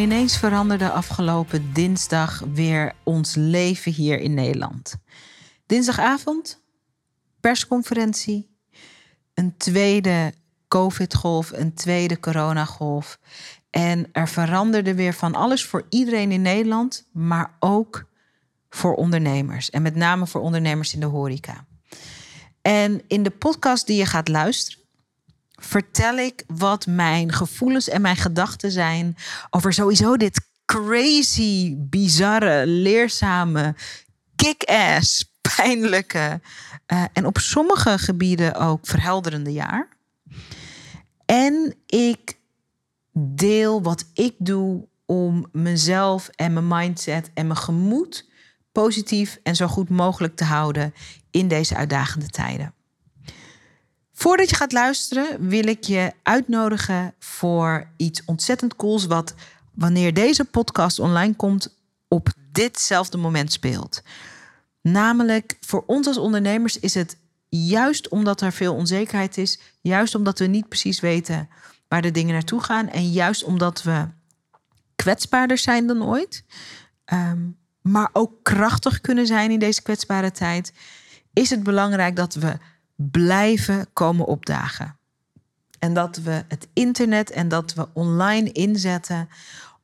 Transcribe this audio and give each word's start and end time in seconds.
Ineens 0.00 0.38
veranderde 0.38 0.90
afgelopen 0.90 1.72
dinsdag 1.72 2.42
weer 2.52 2.92
ons 3.02 3.34
leven 3.34 3.92
hier 3.92 4.18
in 4.20 4.34
Nederland. 4.34 4.96
Dinsdagavond, 5.66 6.62
persconferentie, 7.40 8.56
een 9.34 9.56
tweede 9.56 10.32
COVID-golf, 10.68 11.52
een 11.52 11.74
tweede 11.74 12.20
coronagolf. 12.20 13.18
En 13.70 14.08
er 14.12 14.28
veranderde 14.28 14.94
weer 14.94 15.14
van 15.14 15.34
alles 15.34 15.64
voor 15.64 15.86
iedereen 15.88 16.32
in 16.32 16.42
Nederland, 16.42 17.08
maar 17.12 17.56
ook 17.58 18.04
voor 18.70 18.94
ondernemers. 18.94 19.70
En 19.70 19.82
met 19.82 19.94
name 19.94 20.26
voor 20.26 20.40
ondernemers 20.40 20.94
in 20.94 21.00
de 21.00 21.06
horeca. 21.06 21.66
En 22.62 23.02
in 23.06 23.22
de 23.22 23.30
podcast 23.30 23.86
die 23.86 23.96
je 23.96 24.06
gaat 24.06 24.28
luisteren, 24.28 24.79
vertel 25.60 26.16
ik 26.16 26.44
wat 26.46 26.86
mijn 26.86 27.32
gevoelens 27.32 27.88
en 27.88 28.00
mijn 28.00 28.16
gedachten 28.16 28.70
zijn 28.70 29.16
over 29.50 29.72
sowieso 29.72 30.16
dit 30.16 30.48
crazy, 30.64 31.74
bizarre, 31.76 32.66
leerzame, 32.66 33.74
kick-ass, 34.36 35.34
pijnlijke 35.56 36.40
uh, 36.92 37.04
en 37.12 37.26
op 37.26 37.38
sommige 37.38 37.98
gebieden 37.98 38.54
ook 38.54 38.86
verhelderende 38.86 39.52
jaar. 39.52 39.88
En 41.24 41.74
ik 41.86 42.38
deel 43.12 43.82
wat 43.82 44.04
ik 44.14 44.34
doe 44.38 44.88
om 45.06 45.46
mezelf 45.52 46.28
en 46.28 46.52
mijn 46.52 46.68
mindset 46.68 47.30
en 47.34 47.46
mijn 47.46 47.58
gemoed 47.58 48.28
positief 48.72 49.40
en 49.42 49.56
zo 49.56 49.66
goed 49.66 49.88
mogelijk 49.88 50.36
te 50.36 50.44
houden 50.44 50.94
in 51.30 51.48
deze 51.48 51.76
uitdagende 51.76 52.28
tijden. 52.28 52.74
Voordat 54.20 54.50
je 54.50 54.56
gaat 54.56 54.72
luisteren, 54.72 55.48
wil 55.48 55.66
ik 55.66 55.84
je 55.84 56.12
uitnodigen 56.22 57.14
voor 57.18 57.88
iets 57.96 58.24
ontzettend 58.24 58.76
cools, 58.76 59.06
wat 59.06 59.34
wanneer 59.74 60.14
deze 60.14 60.44
podcast 60.44 60.98
online 60.98 61.34
komt, 61.34 61.76
op 62.08 62.28
ditzelfde 62.52 63.16
moment 63.16 63.52
speelt. 63.52 64.02
Namelijk, 64.80 65.56
voor 65.60 65.84
ons 65.86 66.06
als 66.06 66.18
ondernemers 66.18 66.78
is 66.78 66.94
het 66.94 67.16
juist 67.48 68.08
omdat 68.08 68.40
er 68.40 68.52
veel 68.52 68.74
onzekerheid 68.74 69.38
is, 69.38 69.60
juist 69.80 70.14
omdat 70.14 70.38
we 70.38 70.46
niet 70.46 70.68
precies 70.68 71.00
weten 71.00 71.48
waar 71.88 72.02
de 72.02 72.10
dingen 72.10 72.32
naartoe 72.32 72.62
gaan 72.62 72.88
en 72.88 73.10
juist 73.10 73.44
omdat 73.44 73.82
we 73.82 74.06
kwetsbaarder 74.96 75.58
zijn 75.58 75.86
dan 75.86 76.04
ooit, 76.04 76.44
ehm, 77.04 77.48
maar 77.82 78.10
ook 78.12 78.32
krachtig 78.42 79.00
kunnen 79.00 79.26
zijn 79.26 79.50
in 79.50 79.58
deze 79.58 79.82
kwetsbare 79.82 80.30
tijd, 80.30 80.72
is 81.32 81.50
het 81.50 81.62
belangrijk 81.62 82.16
dat 82.16 82.34
we 82.34 82.58
blijven 83.10 83.86
komen 83.92 84.26
opdagen. 84.26 84.98
En 85.78 85.94
dat 85.94 86.16
we 86.16 86.44
het 86.48 86.68
internet 86.72 87.30
en 87.30 87.48
dat 87.48 87.74
we 87.74 87.88
online 87.92 88.52
inzetten 88.52 89.28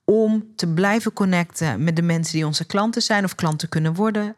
om 0.05 0.47
te 0.57 0.69
blijven 0.69 1.13
connecten 1.13 1.85
met 1.85 1.97
de 1.97 2.03
mensen 2.03 2.33
die 2.33 2.47
onze 2.47 2.67
klanten 2.67 3.03
zijn 3.03 3.25
of 3.25 3.35
klanten 3.35 3.69
kunnen 3.69 3.95
worden. 3.95 4.37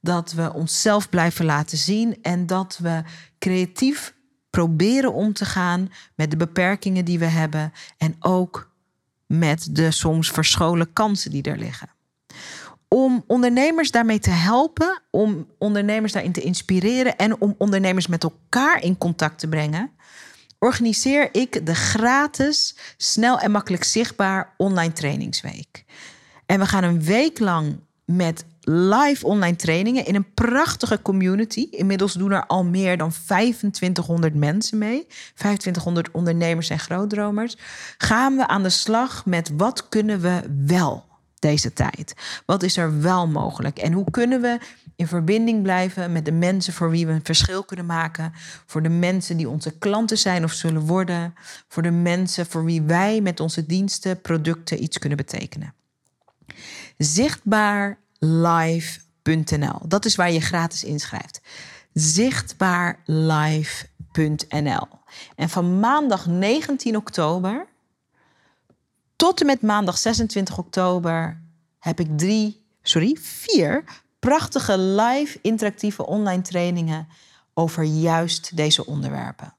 Dat 0.00 0.32
we 0.32 0.52
onszelf 0.52 1.08
blijven 1.08 1.44
laten 1.44 1.78
zien 1.78 2.22
en 2.22 2.46
dat 2.46 2.78
we 2.82 3.02
creatief 3.38 4.14
proberen 4.50 5.12
om 5.12 5.32
te 5.32 5.44
gaan 5.44 5.92
met 6.14 6.30
de 6.30 6.36
beperkingen 6.36 7.04
die 7.04 7.18
we 7.18 7.24
hebben 7.24 7.72
en 7.96 8.16
ook 8.18 8.70
met 9.26 9.68
de 9.70 9.90
soms 9.90 10.30
verscholen 10.30 10.92
kansen 10.92 11.30
die 11.30 11.42
er 11.42 11.58
liggen 11.58 11.96
om 12.88 13.24
ondernemers 13.26 13.90
daarmee 13.90 14.18
te 14.18 14.30
helpen, 14.30 15.02
om 15.10 15.46
ondernemers 15.58 16.12
daarin 16.12 16.32
te 16.32 16.40
inspireren 16.40 17.16
en 17.16 17.40
om 17.40 17.54
ondernemers 17.58 18.06
met 18.06 18.22
elkaar 18.22 18.82
in 18.82 18.98
contact 18.98 19.38
te 19.38 19.48
brengen, 19.48 19.90
organiseer 20.58 21.34
ik 21.34 21.66
de 21.66 21.74
gratis, 21.74 22.76
snel 22.96 23.38
en 23.38 23.50
makkelijk 23.50 23.84
zichtbaar 23.84 24.54
online 24.56 24.92
trainingsweek. 24.92 25.84
En 26.46 26.58
we 26.58 26.66
gaan 26.66 26.84
een 26.84 27.02
week 27.02 27.38
lang 27.38 27.80
met 28.04 28.44
live 28.60 29.26
online 29.26 29.56
trainingen 29.56 30.06
in 30.06 30.14
een 30.14 30.34
prachtige 30.34 31.02
community. 31.02 31.66
Inmiddels 31.70 32.12
doen 32.12 32.32
er 32.32 32.46
al 32.46 32.64
meer 32.64 32.96
dan 32.96 33.10
2500 33.10 34.34
mensen 34.34 34.78
mee. 34.78 35.06
2500 35.34 36.10
ondernemers 36.10 36.70
en 36.70 36.78
grootdromers. 36.78 37.56
Gaan 37.98 38.36
we 38.36 38.46
aan 38.46 38.62
de 38.62 38.68
slag 38.68 39.26
met 39.26 39.50
wat 39.56 39.88
kunnen 39.88 40.20
we 40.20 40.42
wel 40.66 41.07
deze 41.40 41.72
tijd? 41.72 42.14
Wat 42.46 42.62
is 42.62 42.76
er 42.76 43.00
wel 43.00 43.28
mogelijk? 43.28 43.78
En 43.78 43.92
hoe 43.92 44.10
kunnen 44.10 44.40
we 44.40 44.58
in 44.96 45.06
verbinding 45.06 45.62
blijven 45.62 46.12
met 46.12 46.24
de 46.24 46.32
mensen 46.32 46.72
voor 46.72 46.90
wie 46.90 47.06
we 47.06 47.12
een 47.12 47.24
verschil 47.24 47.64
kunnen 47.64 47.86
maken? 47.86 48.32
Voor 48.66 48.82
de 48.82 48.88
mensen 48.88 49.36
die 49.36 49.48
onze 49.48 49.78
klanten 49.78 50.18
zijn 50.18 50.44
of 50.44 50.52
zullen 50.52 50.82
worden? 50.82 51.34
Voor 51.68 51.82
de 51.82 51.90
mensen 51.90 52.46
voor 52.46 52.64
wie 52.64 52.82
wij 52.82 53.20
met 53.20 53.40
onze 53.40 53.66
diensten, 53.66 54.20
producten 54.20 54.82
iets 54.82 54.98
kunnen 54.98 55.18
betekenen? 55.18 55.74
Zichtbaarlive.nl. 56.98 59.88
Dat 59.88 60.04
is 60.04 60.16
waar 60.16 60.32
je 60.32 60.40
gratis 60.40 60.84
inschrijft. 60.84 61.40
Zichtbaarlive.nl. 61.92 64.88
En 65.36 65.48
van 65.48 65.80
maandag 65.80 66.26
19 66.26 66.96
oktober 66.96 67.66
tot 69.18 69.40
en 69.40 69.46
met 69.46 69.62
maandag 69.62 69.98
26 69.98 70.58
oktober 70.58 71.42
heb 71.78 72.00
ik 72.00 72.18
drie, 72.18 72.64
sorry, 72.82 73.16
vier 73.20 73.84
prachtige 74.18 74.78
live 74.78 75.38
interactieve 75.42 76.06
online 76.06 76.42
trainingen 76.42 77.08
over 77.54 77.84
juist 77.84 78.56
deze 78.56 78.86
onderwerpen. 78.86 79.54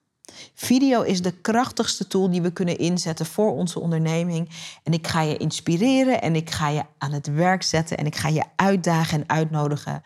Video 0.54 1.02
is 1.02 1.22
de 1.22 1.32
krachtigste 1.32 2.08
tool 2.08 2.30
die 2.30 2.42
we 2.42 2.52
kunnen 2.52 2.78
inzetten 2.78 3.26
voor 3.26 3.52
onze 3.52 3.80
onderneming. 3.80 4.50
En 4.84 4.94
ik 4.94 5.08
ga 5.08 5.22
je 5.22 5.38
inspireren 5.38 6.22
en 6.22 6.36
ik 6.36 6.50
ga 6.50 6.70
je 6.70 6.84
aan 6.98 7.12
het 7.12 7.28
werk 7.28 7.64
zetten 7.64 7.98
en 7.98 8.06
ik 8.06 8.16
ga 8.16 8.28
je 8.28 8.44
uitdagen 8.56 9.20
en 9.20 9.30
uitnodigen 9.30 10.02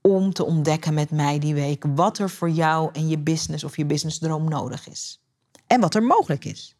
om 0.00 0.32
te 0.32 0.44
ontdekken 0.44 0.94
met 0.94 1.10
mij 1.10 1.38
die 1.38 1.54
week 1.54 1.84
wat 1.94 2.18
er 2.18 2.30
voor 2.30 2.50
jou 2.50 2.90
en 2.92 3.08
je 3.08 3.18
business 3.18 3.64
of 3.64 3.76
je 3.76 3.84
businessdroom 3.84 4.48
nodig 4.48 4.88
is. 4.88 5.20
En 5.66 5.80
wat 5.80 5.94
er 5.94 6.02
mogelijk 6.02 6.44
is 6.44 6.75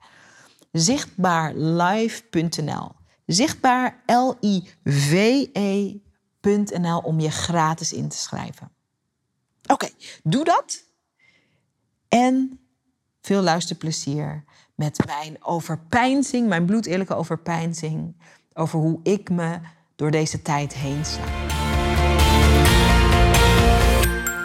zichtbaarlive.nl. 0.78 2.92
Zichtbaar 3.26 4.02
L-I-V-E.nl 4.06 4.58
om 6.98 7.20
je 7.20 7.30
gratis 7.30 7.92
in 7.92 8.08
te 8.08 8.16
schrijven. 8.16 8.70
Oké, 9.66 9.88
doe 10.22 10.44
dat. 10.44 10.84
En 12.08 12.60
veel 13.20 13.42
luisterplezier 13.42 14.44
met 14.74 15.06
mijn 15.06 15.44
overpeinzing, 15.44 16.48
mijn 16.48 16.66
bloedeerlijke 16.66 17.14
overpeinzing 17.14 18.16
over 18.52 18.78
hoe 18.78 19.00
ik 19.02 19.30
me 19.30 19.58
door 19.96 20.10
deze 20.10 20.42
tijd 20.42 20.74
heen 20.74 21.04
sla. 21.04 21.24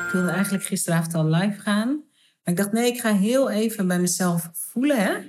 Ik 0.06 0.12
wilde 0.12 0.32
eigenlijk 0.32 0.64
gisteravond 0.64 1.14
al 1.14 1.26
live 1.26 1.60
gaan. 1.60 1.88
Maar 2.44 2.54
ik 2.54 2.58
dacht, 2.58 2.72
nee, 2.72 2.94
ik 2.94 3.00
ga 3.00 3.14
heel 3.14 3.50
even 3.50 3.88
bij 3.88 4.00
mezelf 4.00 4.50
voelen. 4.54 4.98
Hè? 4.98 5.20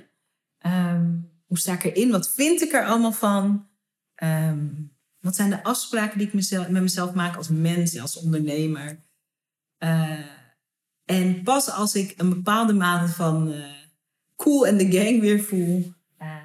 Ehm, 0.63 1.11
hoe 1.45 1.59
sta 1.59 1.73
ik 1.73 1.83
erin? 1.83 2.11
Wat 2.11 2.33
vind 2.33 2.61
ik 2.61 2.71
er 2.71 2.85
allemaal 2.85 3.11
van? 3.11 3.67
Ehm, 4.15 4.67
wat 5.19 5.35
zijn 5.35 5.49
de 5.49 5.63
afspraken 5.63 6.17
die 6.17 6.27
ik 6.27 6.33
mezelf, 6.33 6.69
met 6.69 6.81
mezelf 6.81 7.13
maak 7.13 7.35
als 7.35 7.49
mens, 7.49 7.99
als 7.99 8.17
ondernemer? 8.17 8.99
Uh, 9.79 10.19
en 11.05 11.43
pas 11.43 11.69
als 11.69 11.95
ik 11.95 12.13
een 12.17 12.29
bepaalde 12.29 12.73
mate 12.73 13.13
van 13.13 13.51
uh, 13.51 13.65
cool 14.35 14.67
en 14.67 14.77
de 14.77 14.91
gang 14.91 15.19
weer 15.19 15.43
voel, 15.43 15.93
uh, 16.21 16.35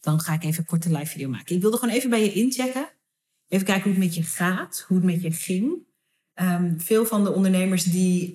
dan 0.00 0.20
ga 0.20 0.32
ik 0.34 0.44
even 0.44 0.58
een 0.58 0.66
korte 0.66 0.90
live 0.90 1.06
video 1.06 1.28
maken. 1.28 1.54
Ik 1.54 1.62
wilde 1.62 1.78
gewoon 1.78 1.94
even 1.94 2.10
bij 2.10 2.24
je 2.24 2.32
inchecken. 2.32 2.88
Even 3.48 3.66
kijken 3.66 3.82
hoe 3.82 3.92
het 3.92 4.02
met 4.02 4.14
je 4.14 4.22
gaat, 4.22 4.84
hoe 4.88 4.96
het 4.96 5.06
met 5.06 5.22
je 5.22 5.32
ging. 5.32 5.72
Um, 6.34 6.80
veel 6.80 7.06
van 7.06 7.24
de 7.24 7.32
ondernemers 7.32 7.84
die 7.84 8.32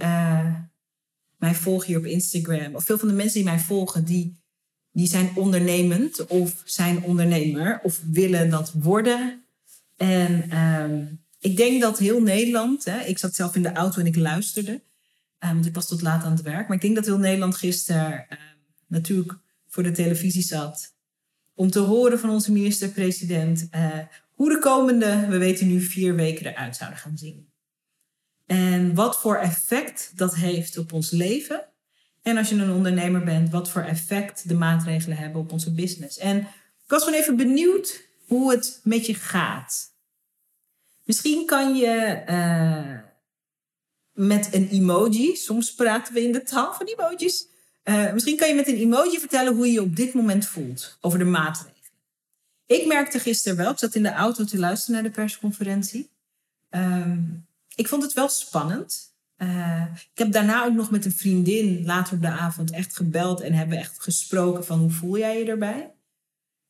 mij 1.38 1.56
volgen 1.56 1.88
hier 1.88 1.98
op 1.98 2.06
Instagram, 2.06 2.75
of 2.75 2.84
veel 2.84 2.98
van 2.98 3.08
de 3.08 3.14
mensen 3.14 3.34
die 3.34 3.50
mij 3.50 3.60
volgen, 3.60 4.06
die 4.06 4.38
die 5.00 5.07
zijn 5.07 5.31
ondernemend 5.36 6.25
of 6.25 6.62
zijn 6.66 7.04
ondernemer 7.04 7.80
of 7.84 8.00
willen 8.12 8.50
dat 8.50 8.72
worden. 8.72 9.44
En 9.98 10.57
um, 10.57 11.22
ik 11.40 11.57
denk 11.57 11.81
dat 11.81 12.00
heel 12.00 12.22
Nederland, 12.22 12.86
hè, 12.86 13.00
ik 13.00 13.18
zat 13.18 13.36
zelf 13.36 13.56
in 13.56 13.62
de 13.62 13.72
auto 13.72 14.00
en 14.00 14.06
ik 14.06 14.16
luisterde, 14.16 14.72
um, 14.72 15.54
want 15.54 15.66
ik 15.66 15.74
was 15.74 15.88
tot 15.88 16.01
laat 16.01 16.24
aan 16.24 16.31
het 16.31 16.42
werk, 16.42 16.68
maar 16.68 16.75
ik 16.75 16.81
denk 16.81 16.96
dat 16.96 17.06
heel 17.06 17.18
Nederland 17.18 17.56
gisteren 17.56 18.25
um, 18.30 18.38
natuurlijk 18.88 19.38
voor 19.68 19.84
de 19.84 19.92
televisie 19.92 20.42
zat 20.42 20.94
om 21.54 21.72
te 21.72 21.80
horen 21.80 22.19
van 22.19 22.30
onze 22.30 22.51
minister-president 22.51 23.68
uh, 23.75 23.98
hoe 24.30 24.50
de 24.50 24.60
komende, 24.60 25.28
we 25.30 25.38
weten 25.38 25.68
nu, 25.68 25.81
vier 25.81 26.16
weken 26.16 26.46
eruit 26.46 26.75
zouden 26.75 27.00
gaan 27.00 27.18
zien. 27.18 27.50
En 28.46 28.94
wat 28.96 29.19
voor 29.19 29.36
effect 29.38 30.12
dat 30.16 30.36
heeft 30.36 30.78
op 30.78 30.94
ons 30.94 31.12
leven. 31.12 31.69
En 32.30 32.38
als 32.38 32.50
je 32.50 32.56
een 32.56 32.72
ondernemer 32.72 33.24
bent, 33.24 33.50
wat 33.50 33.70
voor 33.70 33.81
effect 33.81 34.48
de 34.48 34.54
maatregelen 34.54 35.18
hebben 35.18 35.42
op 35.42 35.52
onze 35.52 35.74
business. 35.74 36.18
En 36.18 36.38
ik 36.84 36.88
was 36.88 37.04
gewoon 37.04 37.20
even 37.20 37.36
benieuwd 37.36 38.02
hoe 38.26 38.52
het 38.52 38.80
met 38.84 39.06
je 39.06 39.14
gaat. 39.14 39.94
Misschien 41.04 41.46
kan 41.46 41.76
je 41.76 41.96
eh, 42.26 43.00
met 44.14 44.54
een 44.54 44.70
emoji, 44.70 45.36
soms 45.36 45.74
praten 45.74 46.14
we 46.14 46.24
in 46.24 46.31
de 46.31 46.44
taal 46.44 46.74
van 46.74 46.86
emojis. 46.86 47.48
Uh, 47.84 48.14
misschien 48.14 48.38
kan 48.38 48.48
je 48.48 48.54
met 48.54 48.68
een 48.68 48.75
emoji 48.75 49.20
vertellen 49.20 49.56
hoe 49.56 49.66
je 49.66 49.72
je 49.72 49.82
op 49.82 49.96
dit 49.96 50.14
moment 50.14 50.46
voelt 50.46 50.98
over 51.02 51.20
de 51.20 51.25
maatregelen. 51.25 51.92
Ik 52.66 52.86
merkte 52.86 53.20
gisteren 53.20 53.58
wel, 53.58 53.72
ik 53.72 53.80
zat 53.80 53.96
in 53.96 54.04
de 54.04 54.12
auto 54.12 54.44
te 54.44 54.60
luisteren 54.60 54.94
naar 54.94 55.12
de 55.12 55.16
persconferentie. 55.16 56.10
Ehm, 56.70 57.22
ik 57.75 57.88
vond 57.88 58.04
het 58.04 58.14
wel 58.14 58.30
spannend. 58.30 59.14
Uh, 59.41 59.86
ik 60.12 60.18
heb 60.18 60.31
daarna 60.31 60.65
ook 60.65 60.74
nog 60.74 60.91
met 60.91 61.06
een 61.06 61.12
vriendin 61.12 61.86
later 61.86 62.13
op 62.13 62.21
de 62.21 62.27
avond 62.27 62.71
echt 62.71 62.95
gebeld 62.95 63.41
en 63.41 63.53
hebben 63.53 63.77
echt 63.77 64.01
gesproken 64.01 64.65
van 64.65 64.80
hoe 64.80 64.89
voel 64.89 65.18
jij 65.18 65.39
je 65.39 65.45
erbij. 65.45 65.94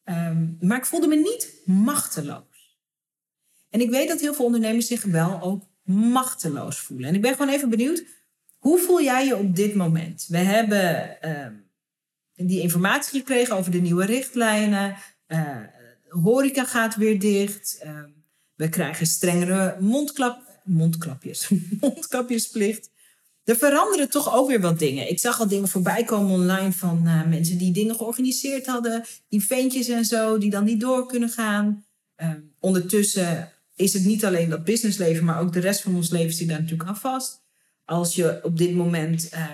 Um, 0.03 0.57
maar 0.61 0.77
ik 0.77 0.85
voelde 0.85 1.07
me 1.07 1.15
niet 1.15 1.61
machteloos. 1.65 2.77
En 3.69 3.81
ik 3.81 3.89
weet 3.89 4.07
dat 4.07 4.19
heel 4.19 4.33
veel 4.33 4.45
ondernemers 4.45 4.87
zich 4.87 5.03
wel 5.03 5.41
ook 5.41 5.63
machteloos 5.83 6.79
voelen. 6.79 7.07
En 7.07 7.15
ik 7.15 7.21
ben 7.21 7.35
gewoon 7.35 7.53
even 7.53 7.69
benieuwd, 7.69 8.03
hoe 8.57 8.79
voel 8.79 9.01
jij 9.01 9.25
je 9.25 9.37
op 9.37 9.55
dit 9.55 9.75
moment? 9.75 10.25
We 10.27 10.37
hebben 10.37 11.17
uh, 11.25 12.47
die 12.47 12.61
informatie 12.61 13.19
gekregen 13.19 13.55
over 13.55 13.71
de 13.71 13.81
nieuwe 13.81 14.05
richtlijnen. 14.05 14.95
Uh, 15.27 15.57
horeca 16.07 16.65
gaat 16.65 16.95
weer 16.95 17.19
dicht. 17.19 17.81
Uh, 17.85 18.03
we 18.55 18.69
krijgen 18.69 19.05
strengere 19.05 19.77
mondklap, 19.79 20.48
mondklapjes, 20.69 21.49
mondkapjesplicht. 21.81 22.89
Er 23.43 23.57
veranderen 23.57 24.09
toch 24.09 24.33
ook 24.35 24.47
weer 24.47 24.61
wat 24.61 24.79
dingen. 24.79 25.09
Ik 25.09 25.19
zag 25.19 25.39
al 25.39 25.47
dingen 25.47 25.67
voorbij 25.67 26.03
komen 26.03 26.31
online 26.31 26.71
van 26.71 27.01
uh, 27.05 27.27
mensen 27.27 27.57
die 27.57 27.73
dingen 27.73 27.95
georganiseerd 27.95 28.65
hadden. 28.65 29.05
Eventjes 29.29 29.87
en 29.87 30.05
zo, 30.05 30.37
die 30.37 30.49
dan 30.49 30.63
niet 30.63 30.79
door 30.79 31.05
kunnen 31.07 31.29
gaan. 31.29 31.85
Ehm, 32.15 32.39
ondertussen 32.59 33.51
is 33.75 33.93
het 33.93 34.05
niet 34.05 34.25
alleen 34.25 34.49
dat 34.49 34.63
businessleven, 34.63 35.25
maar 35.25 35.39
ook 35.39 35.53
de 35.53 35.59
rest 35.59 35.81
van 35.81 35.95
ons 35.95 36.09
leven 36.09 36.33
zit 36.33 36.47
daar 36.47 36.61
natuurlijk 36.61 36.89
aan 36.89 36.97
vast. 36.97 37.41
Als 37.85 38.15
je 38.15 38.39
op 38.43 38.57
dit 38.57 38.75
moment 38.75 39.29
uh, 39.33 39.45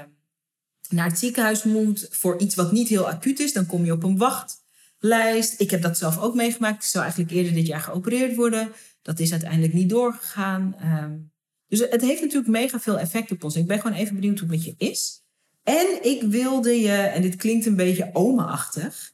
naar 0.90 1.08
het 1.08 1.20
ziekenhuis 1.20 1.64
moet 1.64 2.08
voor 2.12 2.40
iets 2.40 2.56
wat 2.56 2.72
niet 2.72 2.88
heel 2.88 3.10
acuut 3.10 3.40
is, 3.40 3.54
dan 3.54 3.66
kom 3.66 3.86
je 3.86 3.92
op 3.92 4.04
een 4.04 4.18
wachtlijst. 4.18 5.60
Ik 5.62 5.72
heb 5.72 5.82
dat 5.82 5.98
zelf 5.98 6.20
ook 6.20 6.36
meegemaakt. 6.36 6.84
Ik 6.84 6.90
zou 6.90 7.04
eigenlijk 7.04 7.34
eerder 7.34 7.54
dit 7.54 7.68
jaar 7.68 7.82
geopereerd 7.82 8.36
worden. 8.36 8.72
Dat 9.06 9.20
is 9.20 9.32
uiteindelijk 9.32 9.74
niet 9.74 9.90
doorgegaan. 9.90 10.76
Um, 10.84 11.32
dus 11.68 11.80
het 11.80 12.02
heeft 12.02 12.22
natuurlijk 12.22 12.48
mega 12.48 12.80
veel 12.80 13.00
effect 13.00 13.32
op 13.32 13.44
ons. 13.44 13.56
Ik 13.56 13.68
ben 13.68 13.80
gewoon 13.82 13.98
even 13.98 14.16
benieuwd 14.16 14.40
hoe 14.40 14.50
het 14.50 14.58
met 14.58 14.66
je 14.66 14.76
is. 14.78 15.24
En 15.64 16.04
ik 16.04 16.22
wilde 16.22 16.80
je, 16.80 16.92
en 16.92 17.22
dit 17.22 17.36
klinkt 17.36 17.66
een 17.66 17.76
beetje 17.76 18.10
oma-achtig, 18.14 19.14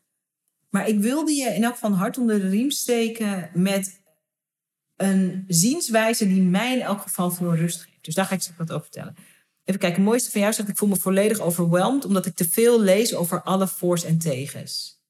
maar 0.70 0.88
ik 0.88 1.00
wilde 1.00 1.32
je 1.32 1.50
in 1.50 1.64
elk 1.64 1.74
geval 1.74 1.96
hart 1.96 2.18
onder 2.18 2.40
de 2.40 2.50
riem 2.50 2.72
steken 2.72 3.50
met 3.54 4.02
een 4.96 5.44
zienswijze 5.48 6.28
die 6.28 6.42
mij 6.42 6.76
in 6.76 6.82
elk 6.82 7.02
geval 7.02 7.32
veel 7.32 7.56
rust 7.56 7.82
geeft. 7.82 8.06
Dus 8.06 8.16
daar 8.16 8.26
ga 8.26 8.36
ik 8.36 8.42
straks 8.42 8.60
wat 8.60 8.72
over 8.72 8.84
vertellen. 8.84 9.16
Even 9.64 9.80
kijken, 9.80 10.00
het 10.00 10.10
mooiste 10.10 10.32
van 10.32 10.42
jou 10.42 10.54
zegt, 10.54 10.70
ik 10.70 10.78
voel 10.78 10.90
me 10.90 10.96
volledig 10.96 11.40
overweldigd 11.40 12.06
omdat 12.06 12.26
ik 12.26 12.36
te 12.36 12.50
veel 12.50 12.82
lees 12.82 13.16
over 13.16 13.42
alle 13.42 13.68
voor's 13.68 14.04
en 14.04 14.18
tegens. 14.18 15.01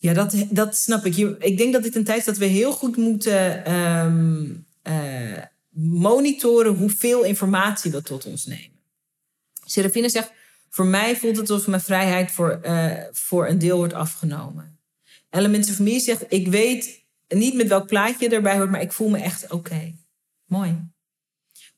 Ja, 0.00 0.12
dat, 0.12 0.34
dat 0.50 0.76
snap 0.76 1.04
ik. 1.04 1.16
Ik 1.38 1.56
denk 1.56 1.72
dat 1.72 1.82
dit 1.82 1.96
een 1.96 2.04
tijd 2.04 2.18
is 2.18 2.24
dat 2.24 2.36
we 2.36 2.44
heel 2.44 2.72
goed 2.72 2.96
moeten 2.96 3.72
um, 3.74 4.66
uh, 4.82 5.38
monitoren 5.70 6.74
hoeveel 6.74 7.24
informatie 7.24 7.90
we 7.90 8.02
tot 8.02 8.24
ons 8.24 8.46
nemen. 8.46 8.80
Serafine 9.64 10.08
zegt, 10.08 10.32
voor 10.68 10.86
mij 10.86 11.16
voelt 11.16 11.36
het 11.36 11.50
alsof 11.50 11.66
mijn 11.66 11.80
vrijheid 11.80 12.30
voor, 12.30 12.60
uh, 12.64 12.92
voor 13.12 13.48
een 13.48 13.58
deel 13.58 13.76
wordt 13.76 13.92
afgenomen. 13.92 14.78
Elementen 15.30 15.74
van 15.74 15.84
mij 15.84 15.98
zegt, 15.98 16.24
ik 16.28 16.48
weet 16.48 17.04
niet 17.28 17.54
met 17.54 17.68
welk 17.68 17.86
plaatje 17.86 18.28
erbij 18.28 18.56
hoort, 18.56 18.70
maar 18.70 18.80
ik 18.80 18.92
voel 18.92 19.08
me 19.08 19.18
echt 19.18 19.50
oké. 19.50 19.94
Mooi. 20.44 20.88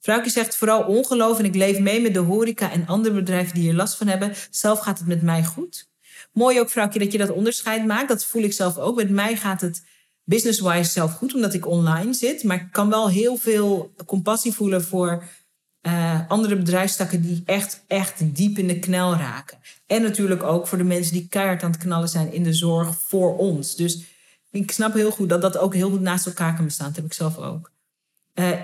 Vrouwtje 0.01 0.31
zegt 0.31 0.57
vooral 0.57 0.85
ongeloof 0.85 1.39
en 1.39 1.45
ik 1.45 1.55
leef 1.55 1.79
mee 1.79 2.01
met 2.01 2.15
de 2.15 2.21
horeca 2.21 2.71
en 2.71 2.87
andere 2.87 3.15
bedrijven 3.15 3.55
die 3.55 3.63
hier 3.63 3.75
last 3.75 3.97
van 3.97 4.07
hebben. 4.07 4.35
Zelf 4.51 4.79
gaat 4.79 4.99
het 4.99 5.09
met 5.09 5.23
mij 5.23 5.45
goed. 5.45 5.91
Mooi 6.33 6.61
ook, 6.61 6.71
vrouwtje, 6.71 6.99
dat 6.99 7.13
je 7.13 7.19
dat 7.19 7.31
onderscheid 7.31 7.87
maakt. 7.87 8.09
Dat 8.09 8.25
voel 8.25 8.43
ik 8.43 8.53
zelf 8.53 8.79
ook. 8.79 8.97
Met 8.97 9.11
mij 9.11 9.37
gaat 9.37 9.61
het 9.61 9.83
business-wise 10.25 10.91
zelf 10.91 11.13
goed, 11.13 11.35
omdat 11.35 11.55
ik 11.55 11.67
online 11.67 12.13
zit. 12.13 12.43
Maar 12.43 12.57
ik 12.57 12.69
kan 12.73 12.89
wel 12.89 13.09
heel 13.09 13.37
veel 13.37 13.95
compassie 14.07 14.53
voelen 14.53 14.85
voor 14.85 15.25
uh, 15.83 16.21
andere 16.29 16.57
bedrijfstakken 16.57 17.23
die 17.23 17.43
echt, 17.47 17.85
echt 17.87 18.37
diep 18.37 18.59
in 18.59 18.67
de 18.67 18.79
knel 18.79 19.17
raken. 19.17 19.59
En 19.87 20.03
natuurlijk 20.03 20.43
ook 20.43 20.67
voor 20.67 20.79
de 20.79 20.85
mensen 20.85 21.13
die 21.13 21.29
keihard 21.29 21.63
aan 21.63 21.71
het 21.71 21.81
knallen 21.81 22.09
zijn 22.09 22.33
in 22.33 22.43
de 22.43 22.53
zorg 22.53 23.01
voor 23.01 23.37
ons. 23.37 23.77
Dus 23.77 24.05
ik 24.51 24.73
snap 24.73 24.95
heel 24.95 25.11
goed 25.11 25.29
dat 25.29 25.43
dat 25.43 25.57
ook 25.59 25.75
heel 25.75 25.91
goed 25.91 26.01
naast 26.01 26.27
elkaar 26.27 26.55
kan 26.55 26.65
bestaan. 26.65 26.87
Dat 26.87 26.97
heb 26.97 27.05
ik 27.05 27.13
zelf 27.13 27.39
ook. 27.39 27.71
Uh, 28.35 28.59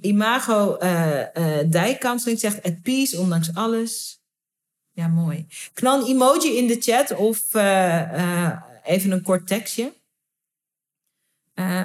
Imago 0.00 0.78
uh, 0.82 2.36
zegt 2.36 2.62
at 2.62 2.82
peace, 2.82 3.18
ondanks 3.18 3.54
alles. 3.54 4.21
Ja, 4.92 5.08
mooi. 5.08 5.46
Knal 5.72 6.00
een 6.00 6.06
emoji 6.06 6.56
in 6.56 6.66
de 6.66 6.80
chat 6.80 7.14
of 7.14 7.54
even 8.84 9.10
een 9.10 9.22
kort 9.22 9.46
tekstje. 9.46 9.92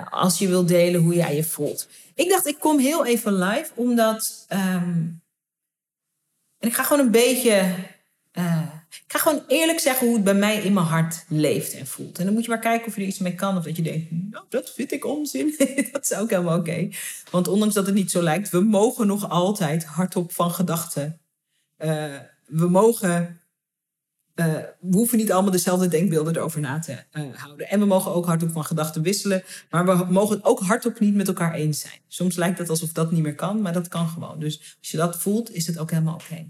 als 0.10 0.38
je 0.40 0.48
wilt 0.48 0.68
delen 0.68 1.02
hoe 1.02 1.14
jij 1.14 1.36
je 1.36 1.44
voelt. 1.44 1.88
Ik 2.16 2.30
dacht, 2.30 2.46
ik 2.46 2.60
kom 2.60 2.80
heel 2.80 3.06
even 3.06 3.34
live, 3.34 3.72
omdat... 3.76 4.46
Um, 4.50 5.22
en 6.58 6.68
ik 6.68 6.74
ga 6.74 6.84
gewoon 6.84 7.06
een 7.06 7.12
beetje 7.12 7.76
ik 8.90 9.12
ga 9.12 9.20
gewoon 9.20 9.44
eerlijk 9.48 9.80
zeggen 9.80 10.08
hoe 10.08 10.16
het 10.16 10.24
bij 10.24 10.34
mij 10.34 10.62
in 10.62 10.74
mijn 10.74 10.86
hart 10.86 11.26
leeft 11.28 11.74
en 11.74 11.88
voelt. 11.88 12.20
En 12.20 12.26
dan 12.26 12.34
moet 12.34 12.44
je 12.44 12.50
maar 12.50 12.60
kijken 12.60 12.88
of 12.88 12.96
je 12.96 13.02
er 13.02 13.08
iets 13.08 13.20
mee 13.20 13.36
kan. 13.36 13.58
Of 13.58 13.64
dat 13.64 13.76
je 13.76 13.82
denkt, 13.82 14.12
nou, 14.12 14.46
dat 14.50 14.74
vind 14.74 14.92
ik 14.92 15.06
onzin. 15.06 15.56
dat 15.92 16.04
is 16.10 16.14
ook 16.14 16.30
helemaal 16.30 16.58
oké. 16.58 16.90
Want 17.32 17.48
ondanks 17.48 17.74
dat 17.74 17.86
het 17.86 17.96
niet 17.96 18.12
zo 18.12 18.22
lijkt, 18.22 18.50
we 18.50 18.60
mogen 18.60 19.08
nog 19.08 19.30
altijd 19.30 19.86
hardop 19.86 20.32
van 20.32 20.52
gedachten. 20.52 21.20
We 22.48 22.68
mogen... 22.70 23.42
Uh, 24.36 24.46
we 24.80 24.96
hoeven 24.96 25.18
niet 25.18 25.32
allemaal 25.32 25.52
dezelfde 25.52 25.88
denkbeelden 25.88 26.36
erover 26.36 26.60
na 26.60 26.80
te 26.80 27.04
uh, 27.14 27.24
houden. 27.36 27.70
En 27.70 27.80
we 27.80 27.86
mogen 27.86 28.14
ook 28.14 28.26
hardop 28.26 28.52
van 28.52 28.66
gedachten 28.66 29.02
wisselen. 29.02 29.44
Maar 29.70 29.86
we 29.86 30.12
mogen 30.12 30.44
ook 30.44 30.60
hardop 30.60 31.00
niet 31.00 31.16
met 31.16 31.28
elkaar 31.28 31.54
eens 31.54 31.80
zijn. 31.80 32.00
Soms 32.08 32.36
lijkt 32.36 32.58
het 32.58 32.70
alsof 32.70 32.92
dat 32.92 33.12
niet 33.12 33.24
meer 33.24 33.36
kan, 33.36 33.62
maar 33.62 33.74
dat 33.74 33.88
kan 33.88 34.08
gewoon. 34.08 34.40
Dus 34.40 34.78
als 34.80 34.92
je 34.92 34.98
dat 34.98 35.18
voelt, 35.18 35.52
is 35.52 35.68
het 35.68 35.80
ook 35.80 35.92
helemaal 35.92 36.14
oké. 36.14 36.50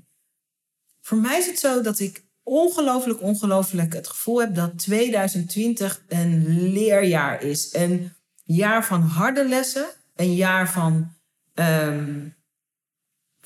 Voor 1.01 1.17
mij 1.17 1.37
is 1.37 1.45
het 1.45 1.59
zo 1.59 1.81
dat 1.81 1.99
ik 1.99 2.25
ongelooflijk, 2.43 3.21
ongelooflijk 3.21 3.93
het 3.93 4.07
gevoel 4.07 4.39
heb 4.39 4.55
dat 4.55 4.77
2020 4.77 6.03
een 6.07 6.71
leerjaar 6.71 7.41
is. 7.41 7.73
Een 7.73 8.13
jaar 8.43 8.85
van 8.85 9.01
harde 9.01 9.47
lessen, 9.47 9.87
een 10.15 10.35
jaar 10.35 10.71
van, 10.71 11.13
um, 11.53 12.36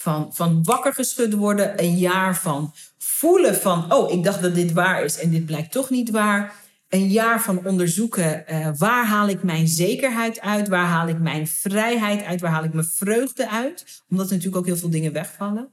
van, 0.01 0.35
van 0.35 0.63
wakker 0.63 0.93
geschud 0.93 1.33
worden, 1.33 1.83
een 1.83 1.97
jaar 1.97 2.37
van 2.37 2.73
voelen 2.97 3.55
van, 3.55 3.93
oh, 3.93 4.11
ik 4.11 4.23
dacht 4.23 4.41
dat 4.41 4.55
dit 4.55 4.71
waar 4.71 5.03
is 5.03 5.17
en 5.19 5.29
dit 5.29 5.45
blijkt 5.45 5.71
toch 5.71 5.89
niet 5.89 6.09
waar. 6.09 6.55
Een 6.89 7.07
jaar 7.07 7.41
van 7.41 7.65
onderzoeken, 7.65 8.43
uh, 8.49 8.69
waar 8.77 9.05
haal 9.05 9.27
ik 9.27 9.43
mijn 9.43 9.67
zekerheid 9.67 10.39
uit? 10.39 10.67
Waar 10.67 10.85
haal 10.85 11.07
ik 11.07 11.19
mijn 11.19 11.47
vrijheid 11.47 12.23
uit? 12.23 12.41
Waar 12.41 12.51
haal 12.51 12.63
ik 12.63 12.73
mijn 12.73 12.85
vreugde 12.85 13.49
uit? 13.49 14.03
Omdat 14.09 14.25
er 14.25 14.31
natuurlijk 14.31 14.57
ook 14.57 14.65
heel 14.65 14.77
veel 14.77 14.89
dingen 14.89 15.13
wegvallen. 15.13 15.71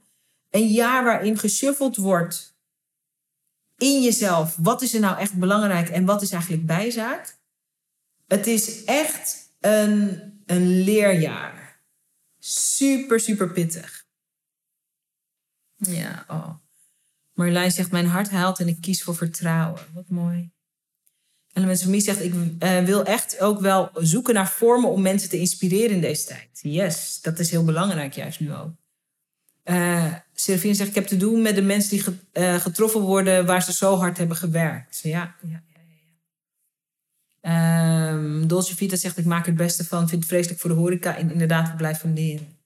Een 0.49 0.67
jaar 0.67 1.03
waarin 1.03 1.37
geshuffeld 1.37 1.95
wordt 1.95 2.57
in 3.77 4.01
jezelf. 4.01 4.55
Wat 4.59 4.81
is 4.81 4.93
er 4.93 4.99
nou 4.99 5.17
echt 5.17 5.33
belangrijk 5.33 5.89
en 5.89 6.05
wat 6.05 6.21
is 6.21 6.31
eigenlijk 6.31 6.65
bijzaak? 6.65 7.37
Het 8.27 8.47
is 8.47 8.83
echt 8.83 9.49
een, 9.59 10.21
een 10.45 10.83
leerjaar. 10.83 11.81
Super, 12.39 13.19
super 13.19 13.51
pittig. 13.51 13.98
Ja, 15.79 16.25
oh. 16.27 16.49
Marjolein 17.33 17.71
zegt, 17.71 17.91
mijn 17.91 18.05
hart 18.05 18.29
haalt 18.29 18.59
en 18.59 18.67
ik 18.67 18.81
kies 18.81 19.03
voor 19.03 19.15
vertrouwen. 19.15 19.81
Wat 19.93 20.09
mooi. 20.09 20.51
En 21.53 21.65
mensen 21.65 21.89
mij 21.89 21.99
zegt, 21.99 22.23
ik 22.23 22.33
uh, 22.33 22.83
wil 22.83 23.05
echt 23.05 23.39
ook 23.39 23.59
wel 23.59 23.89
zoeken 23.93 24.33
naar 24.33 24.49
vormen 24.49 24.89
om 24.89 25.01
mensen 25.01 25.29
te 25.29 25.39
inspireren 25.39 25.95
in 25.95 26.01
deze 26.01 26.25
tijd. 26.25 26.59
Yes, 26.61 27.21
dat 27.21 27.39
is 27.39 27.51
heel 27.51 27.63
belangrijk 27.63 28.13
juist 28.13 28.39
nu 28.39 28.53
ook. 28.53 28.71
Uh, 29.65 30.13
Serafine 30.33 30.73
zegt, 30.73 30.89
ik 30.89 30.95
heb 30.95 31.07
te 31.07 31.17
doen 31.17 31.41
met 31.41 31.55
de 31.55 31.61
mensen 31.61 31.89
die 31.89 32.19
uh, 32.33 32.55
getroffen 32.55 33.01
worden 33.01 33.45
waar 33.45 33.63
ze 33.63 33.73
zo 33.73 33.95
hard 33.95 34.17
hebben 34.17 34.37
gewerkt. 34.37 34.99
Ja. 35.03 35.35
ja. 35.41 35.63
Um, 38.11 38.47
Dolce 38.47 38.75
Vita 38.75 38.95
zegt, 38.95 39.17
ik 39.17 39.25
maak 39.25 39.45
het 39.45 39.55
beste 39.55 39.85
van, 39.85 40.09
vind 40.09 40.21
het 40.21 40.31
vreselijk 40.31 40.59
voor 40.59 40.69
de 40.69 40.75
horeca 40.75 41.15
en 41.15 41.31
inderdaad, 41.31 41.69
we 41.69 41.75
blijven 41.75 42.13
leren. 42.13 42.58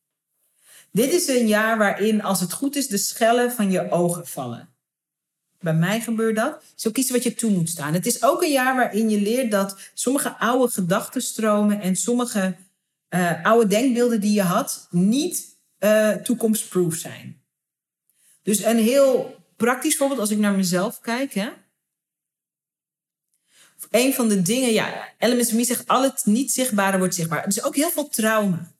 Dit 0.94 1.14
is 1.14 1.28
een 1.28 1.48
jaar 1.48 1.78
waarin, 1.78 2.24
als 2.24 2.40
het 2.40 2.54
goed 2.54 2.76
is, 2.76 2.88
de 2.88 2.98
schellen 2.98 3.52
van 3.52 3.72
je 3.72 3.92
ogen 3.92 4.28
vallen. 4.28 4.70
Bij 5.60 5.74
mij 5.74 6.02
gebeurt 6.02 6.36
dat. 6.36 6.64
Zo 6.76 6.92
kiezen 6.92 7.14
wat 7.14 7.24
je 7.24 7.36
toe 7.36 7.52
moet 7.52 7.70
staan. 7.70 7.94
Het 7.94 8.06
is 8.06 8.24
ook 8.24 8.42
een 8.42 8.52
jaar 8.52 8.76
waarin 8.76 9.10
je 9.10 9.22
leert 9.22 9.52
dat 9.52 9.80
sommige 9.94 10.38
oude 10.38 10.74
gedachtenstromen 10.74 11.82
en 11.82 11.96
sommige 11.96 12.56
uh, 13.10 13.44
oude 13.46 13.68
denkbeelden 13.68 14.22
die 14.22 14.34
je 14.34 14.42
had 14.42 14.88
niet 14.90 15.58
uh, 15.80 16.12
toekomstproof 16.12 16.96
zijn. 16.96 17.42
Dus 18.42 18.64
een 18.64 18.80
heel 18.80 19.36
praktisch 19.56 19.98
voorbeeld 19.98 20.20
als 20.20 20.32
ik 20.32 20.38
naar 20.38 20.56
mezelf 20.56 21.00
kijk. 21.00 21.34
Hè? 21.34 21.50
Een 23.90 24.14
van 24.14 24.28
de 24.28 24.42
dingen, 24.42 24.72
ja, 24.72 25.08
Me 25.20 25.64
zegt 25.64 25.88
al 25.88 26.04
het 26.04 26.26
niet 26.26 26.52
zichtbare 26.52 26.98
wordt 26.98 27.16
zichtbaar. 27.16 27.48
Is 27.48 27.64
ook 27.64 27.76
heel 27.76 27.90
veel 27.90 28.08
trauma. 28.08 28.72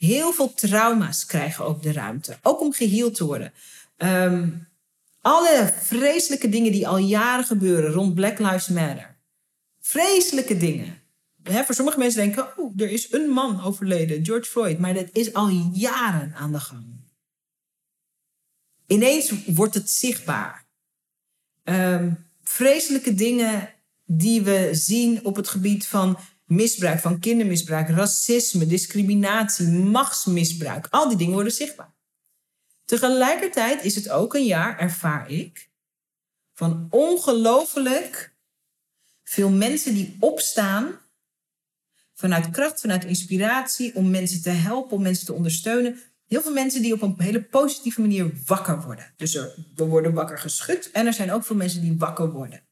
Heel 0.00 0.32
veel 0.32 0.54
trauma's 0.54 1.26
krijgen 1.26 1.64
ook 1.64 1.82
de 1.82 1.92
ruimte. 1.92 2.38
Ook 2.42 2.60
om 2.60 2.72
geheeld 2.72 3.14
te 3.14 3.24
worden. 3.24 3.52
Um, 3.96 4.68
alle 5.20 5.72
vreselijke 5.82 6.48
dingen 6.48 6.72
die 6.72 6.88
al 6.88 6.96
jaren 6.96 7.44
gebeuren 7.44 7.92
rond 7.92 8.14
Black 8.14 8.38
Lives 8.38 8.68
Matter. 8.68 9.16
Vreselijke 9.80 10.56
dingen. 10.56 11.02
voor 11.42 11.74
sommige 11.74 11.98
mensen 11.98 12.20
denken, 12.20 12.58
oh, 12.58 12.80
er 12.80 12.90
is 12.90 13.12
een 13.12 13.28
man 13.28 13.62
overleden, 13.62 14.24
George 14.24 14.50
Floyd. 14.50 14.78
Maar 14.78 14.94
dat 14.94 15.08
is 15.12 15.32
al 15.32 15.48
jaren 15.72 16.34
aan 16.34 16.52
de 16.52 16.60
gang. 16.60 16.84
Ineens 18.86 19.32
wordt 19.46 19.74
het 19.74 19.90
zichtbaar. 19.90 20.66
Um, 21.64 22.26
vreselijke 22.42 23.14
dingen 23.14 23.74
die 24.06 24.42
we 24.42 24.68
zien 24.72 25.24
op 25.24 25.36
het 25.36 25.48
gebied 25.48 25.86
van 25.86 26.18
misbruik, 26.50 27.00
van 27.00 27.18
kindermisbruik, 27.18 27.88
racisme, 27.88 28.66
discriminatie, 28.66 29.66
machtsmisbruik. 29.68 30.86
Al 30.90 31.08
die 31.08 31.16
dingen 31.16 31.34
worden 31.34 31.52
zichtbaar. 31.52 31.92
Tegelijkertijd 32.84 33.84
is 33.84 33.94
het 33.94 34.08
ook 34.08 34.34
een 34.34 34.44
jaar, 34.44 34.78
ervaar 34.78 35.30
ik, 35.30 35.68
van 36.52 36.86
ongelooflijk 36.90 38.34
veel 39.22 39.50
mensen 39.50 39.94
die 39.94 40.16
opstaan 40.20 40.98
vanuit 42.14 42.50
kracht, 42.50 42.80
vanuit 42.80 43.04
inspiratie, 43.04 43.94
om 43.94 44.10
mensen 44.10 44.42
te 44.42 44.50
helpen, 44.50 44.96
om 44.96 45.02
mensen 45.02 45.26
te 45.26 45.32
ondersteunen. 45.32 46.00
Heel 46.26 46.42
veel 46.42 46.52
mensen 46.52 46.82
die 46.82 46.92
op 46.92 47.02
een 47.02 47.14
hele 47.18 47.42
positieve 47.42 48.00
manier 48.00 48.32
wakker 48.46 48.82
worden. 48.82 49.12
Dus 49.16 49.34
er, 49.34 49.54
we 49.74 49.84
worden 49.84 50.12
wakker 50.12 50.38
geschud 50.38 50.90
en 50.90 51.06
er 51.06 51.12
zijn 51.12 51.32
ook 51.32 51.44
veel 51.44 51.56
mensen 51.56 51.80
die 51.80 51.96
wakker 51.98 52.30
worden. 52.32 52.62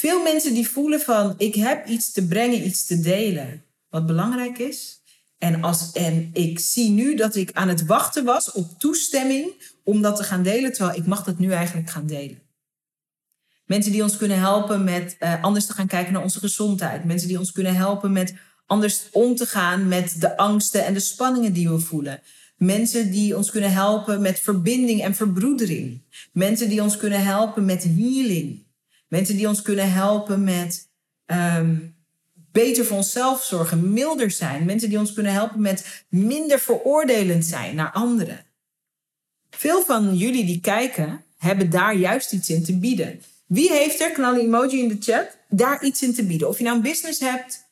Veel 0.00 0.22
mensen 0.22 0.54
die 0.54 0.68
voelen 0.68 1.00
van 1.00 1.34
ik 1.38 1.54
heb 1.54 1.86
iets 1.86 2.12
te 2.12 2.26
brengen, 2.26 2.66
iets 2.66 2.86
te 2.86 3.00
delen, 3.00 3.64
wat 3.88 4.06
belangrijk 4.06 4.58
is. 4.58 5.02
En, 5.38 5.62
als, 5.62 5.92
en 5.92 6.30
ik 6.32 6.58
zie 6.58 6.90
nu 6.90 7.14
dat 7.14 7.36
ik 7.36 7.52
aan 7.52 7.68
het 7.68 7.86
wachten 7.86 8.24
was 8.24 8.52
op 8.52 8.78
toestemming 8.78 9.74
om 9.84 10.02
dat 10.02 10.16
te 10.16 10.22
gaan 10.22 10.42
delen, 10.42 10.72
terwijl 10.72 10.98
ik 10.98 11.06
mag 11.06 11.24
dat 11.24 11.38
nu 11.38 11.52
eigenlijk 11.52 11.90
gaan 11.90 12.06
delen. 12.06 12.38
Mensen 13.64 13.92
die 13.92 14.02
ons 14.02 14.16
kunnen 14.16 14.38
helpen 14.38 14.84
met 14.84 15.16
uh, 15.20 15.42
anders 15.42 15.66
te 15.66 15.72
gaan 15.72 15.86
kijken 15.86 16.12
naar 16.12 16.22
onze 16.22 16.38
gezondheid. 16.38 17.04
Mensen 17.04 17.28
die 17.28 17.38
ons 17.38 17.52
kunnen 17.52 17.74
helpen 17.74 18.12
met 18.12 18.34
anders 18.66 19.02
om 19.10 19.36
te 19.36 19.46
gaan 19.46 19.88
met 19.88 20.20
de 20.20 20.36
angsten 20.36 20.84
en 20.84 20.94
de 20.94 21.00
spanningen 21.00 21.52
die 21.52 21.68
we 21.68 21.78
voelen. 21.78 22.20
Mensen 22.56 23.10
die 23.10 23.36
ons 23.36 23.50
kunnen 23.50 23.72
helpen 23.72 24.20
met 24.22 24.40
verbinding 24.40 25.02
en 25.02 25.14
verbroedering. 25.14 26.02
Mensen 26.32 26.68
die 26.68 26.82
ons 26.82 26.96
kunnen 26.96 27.24
helpen 27.24 27.64
met 27.64 27.82
healing. 27.82 28.68
Mensen 29.10 29.36
die 29.36 29.48
ons 29.48 29.62
kunnen 29.62 29.92
helpen 29.92 30.44
met 30.44 30.88
um, 31.26 31.96
beter 32.52 32.84
voor 32.84 32.96
onszelf 32.96 33.44
zorgen, 33.44 33.92
milder 33.92 34.30
zijn. 34.30 34.64
Mensen 34.64 34.88
die 34.88 34.98
ons 34.98 35.12
kunnen 35.12 35.32
helpen 35.32 35.60
met 35.60 36.04
minder 36.08 36.58
veroordelend 36.58 37.44
zijn 37.44 37.74
naar 37.74 37.90
anderen. 37.90 38.44
Veel 39.50 39.82
van 39.82 40.16
jullie 40.16 40.44
die 40.44 40.60
kijken, 40.60 41.24
hebben 41.38 41.70
daar 41.70 41.94
juist 41.94 42.32
iets 42.32 42.50
in 42.50 42.64
te 42.64 42.78
bieden. 42.78 43.22
Wie 43.46 43.70
heeft 43.70 44.00
er, 44.00 44.10
knal 44.10 44.34
een 44.34 44.40
emoji 44.40 44.82
in 44.82 44.88
de 44.88 44.96
chat, 45.00 45.36
daar 45.48 45.84
iets 45.84 46.02
in 46.02 46.14
te 46.14 46.24
bieden? 46.24 46.48
Of 46.48 46.58
je 46.58 46.64
nou 46.64 46.76
een 46.76 46.82
business 46.82 47.20
hebt, 47.20 47.68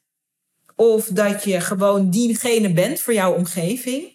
of 0.76 1.07
dat 1.07 1.45
je 1.45 1.61
gewoon 1.61 2.11
diegene 2.11 2.73
bent 2.73 3.00
voor 3.00 3.14
jouw 3.14 3.35
omgeving. 3.35 4.12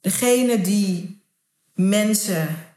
Degene 0.00 0.60
die 0.60 1.22
mensen. 1.74 2.68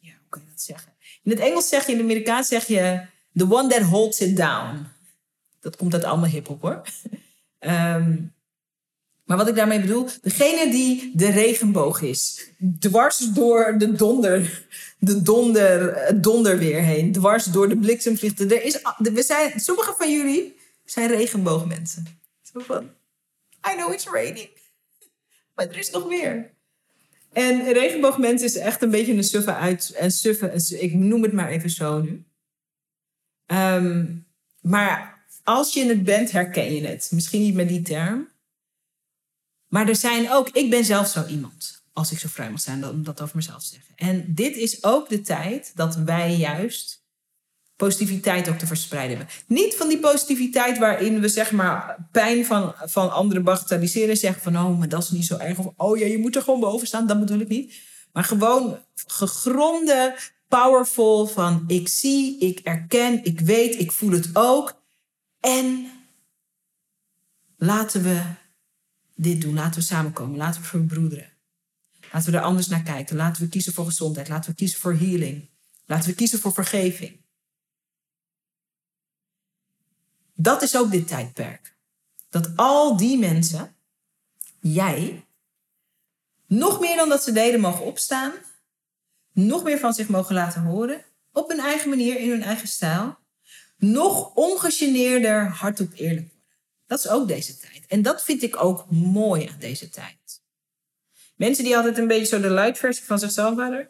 Ja, 0.00 0.12
hoe 0.12 0.28
kan 0.28 0.42
je 0.42 0.48
dat 0.50 0.53
zeggen? 0.64 0.92
In 1.22 1.30
het 1.30 1.40
Engels 1.40 1.68
zeg 1.68 1.86
je, 1.86 1.92
in 1.92 1.98
het 1.98 2.06
Amerikaans 2.06 2.48
zeg 2.48 2.66
je. 2.66 3.06
The 3.34 3.52
one 3.52 3.68
that 3.68 3.82
holds 3.82 4.20
it 4.20 4.36
down. 4.36 4.86
Dat 5.60 5.76
komt 5.76 5.94
uit 5.94 6.04
allemaal 6.04 6.28
hip-hop 6.28 6.62
hoor. 6.62 6.82
um, 7.60 8.32
maar 9.26 9.36
wat 9.36 9.48
ik 9.48 9.54
daarmee 9.54 9.80
bedoel, 9.80 10.08
degene 10.22 10.70
die 10.70 11.12
de 11.14 11.30
regenboog 11.30 12.02
is, 12.02 12.48
dwars 12.78 13.18
door 13.18 13.74
de 13.78 13.92
donder, 13.92 14.66
de 14.98 15.22
donder, 15.22 16.20
donderweer 16.20 16.82
heen, 16.82 17.12
dwars 17.12 17.44
door 17.44 17.68
de 17.68 17.78
bliksemvliegtuig. 17.78 18.50
Er 18.50 18.62
is, 18.62 18.80
we 18.98 19.22
zijn, 19.22 19.60
sommige 19.60 19.94
van 19.98 20.12
jullie 20.12 20.56
zijn 20.84 21.08
regenboogmensen. 21.08 22.06
Zo 22.42 22.60
van, 22.60 22.90
I 23.72 23.76
know 23.76 23.92
it's 23.92 24.06
raining, 24.06 24.48
maar 25.54 25.68
er 25.68 25.78
is 25.78 25.90
nog 25.90 26.08
meer. 26.08 26.53
En 27.34 27.72
regenboogmensen 27.72 28.46
is 28.46 28.56
echt 28.56 28.82
een 28.82 28.90
beetje 28.90 29.12
een 29.12 29.24
suffe 29.24 29.54
uit, 29.54 29.90
en 29.90 30.10
suffe, 30.10 30.52
ik 30.78 30.94
noem 30.94 31.22
het 31.22 31.32
maar 31.32 31.48
even 31.48 31.70
zo 31.70 32.00
nu. 32.00 32.24
Um, 33.46 34.26
maar 34.60 35.24
als 35.42 35.74
je 35.74 35.86
het 35.86 36.04
bent, 36.04 36.30
herken 36.30 36.74
je 36.74 36.86
het. 36.86 37.10
Misschien 37.12 37.42
niet 37.42 37.54
met 37.54 37.68
die 37.68 37.82
term. 37.82 38.28
Maar 39.68 39.88
er 39.88 39.96
zijn 39.96 40.30
ook, 40.30 40.48
ik 40.48 40.70
ben 40.70 40.84
zelf 40.84 41.08
zo 41.08 41.26
iemand. 41.26 41.82
Als 41.92 42.12
ik 42.12 42.18
zo 42.18 42.28
vrij 42.28 42.50
mag 42.50 42.60
zijn 42.60 42.86
om 42.86 43.04
dat 43.04 43.20
over 43.20 43.36
mezelf 43.36 43.62
te 43.62 43.68
zeggen. 43.68 43.94
En 43.96 44.34
dit 44.34 44.56
is 44.56 44.84
ook 44.84 45.08
de 45.08 45.20
tijd 45.20 45.72
dat 45.74 45.96
wij 45.96 46.36
juist 46.36 47.03
positiviteit 47.76 48.48
ook 48.48 48.58
te 48.58 48.66
verspreiden 48.66 49.16
hebben. 49.16 49.34
Niet 49.46 49.74
van 49.74 49.88
die 49.88 49.98
positiviteit 49.98 50.78
waarin 50.78 51.20
we 51.20 51.28
zeg 51.28 51.52
maar 51.52 52.08
pijn 52.12 52.46
van, 52.46 52.74
van 52.84 53.12
anderen 53.12 53.44
bagatelliseren 53.44 54.08
en 54.08 54.16
zeggen 54.16 54.42
van 54.42 54.56
oh, 54.56 54.78
maar 54.78 54.88
dat 54.88 55.02
is 55.02 55.10
niet 55.10 55.26
zo 55.26 55.36
erg. 55.36 55.58
Of 55.58 55.72
oh 55.76 55.98
ja, 55.98 56.06
je 56.06 56.18
moet 56.18 56.36
er 56.36 56.42
gewoon 56.42 56.60
boven 56.60 56.86
staan. 56.86 57.06
Dat 57.06 57.20
bedoel 57.20 57.40
ik 57.40 57.48
niet. 57.48 57.74
Maar 58.12 58.24
gewoon 58.24 58.78
gegronde, 59.06 60.16
powerful 60.48 61.26
van 61.26 61.64
ik 61.66 61.88
zie, 61.88 62.38
ik 62.38 62.58
erken, 62.58 63.24
ik 63.24 63.40
weet, 63.40 63.78
ik 63.78 63.92
voel 63.92 64.10
het 64.10 64.30
ook. 64.32 64.82
En 65.40 65.90
laten 67.56 68.02
we 68.02 68.22
dit 69.14 69.40
doen. 69.40 69.54
Laten 69.54 69.80
we 69.80 69.86
samenkomen. 69.86 70.36
Laten 70.36 70.60
we 70.60 70.66
verbroederen. 70.66 71.32
Laten 72.12 72.30
we 72.30 72.38
er 72.38 72.44
anders 72.44 72.66
naar 72.66 72.82
kijken. 72.82 73.16
Laten 73.16 73.42
we 73.42 73.48
kiezen 73.48 73.72
voor 73.72 73.84
gezondheid. 73.84 74.28
Laten 74.28 74.50
we 74.50 74.56
kiezen 74.56 74.80
voor 74.80 74.94
healing. 74.94 75.48
Laten 75.86 76.08
we 76.08 76.14
kiezen 76.14 76.38
voor 76.38 76.52
vergeving. 76.52 77.23
Dat 80.34 80.62
is 80.62 80.76
ook 80.76 80.90
dit 80.90 81.08
tijdperk. 81.08 81.76
Dat 82.28 82.50
al 82.56 82.96
die 82.96 83.18
mensen, 83.18 83.76
jij, 84.60 85.24
nog 86.46 86.80
meer 86.80 86.96
dan 86.96 87.08
dat 87.08 87.22
ze 87.22 87.32
deden 87.32 87.60
mogen 87.60 87.84
opstaan, 87.84 88.32
nog 89.32 89.62
meer 89.62 89.78
van 89.78 89.94
zich 89.94 90.08
mogen 90.08 90.34
laten 90.34 90.62
horen, 90.62 91.04
op 91.32 91.48
hun 91.48 91.60
eigen 91.60 91.88
manier, 91.88 92.18
in 92.18 92.30
hun 92.30 92.42
eigen 92.42 92.68
stijl, 92.68 93.16
nog 93.76 94.34
ongegeneerder 94.34 95.48
hardop 95.48 95.92
eerlijk 95.92 96.28
worden. 96.28 96.32
Dat 96.86 96.98
is 96.98 97.08
ook 97.08 97.28
deze 97.28 97.56
tijd. 97.58 97.86
En 97.88 98.02
dat 98.02 98.24
vind 98.24 98.42
ik 98.42 98.62
ook 98.62 98.90
mooi 98.90 99.46
aan 99.46 99.58
deze 99.58 99.88
tijd. 99.88 100.42
Mensen 101.36 101.64
die 101.64 101.76
altijd 101.76 101.98
een 101.98 102.06
beetje 102.06 102.26
zo 102.26 102.40
de 102.40 102.48
luidversie 102.48 103.04
van 103.04 103.18
zichzelf 103.18 103.54
waren, 103.54 103.88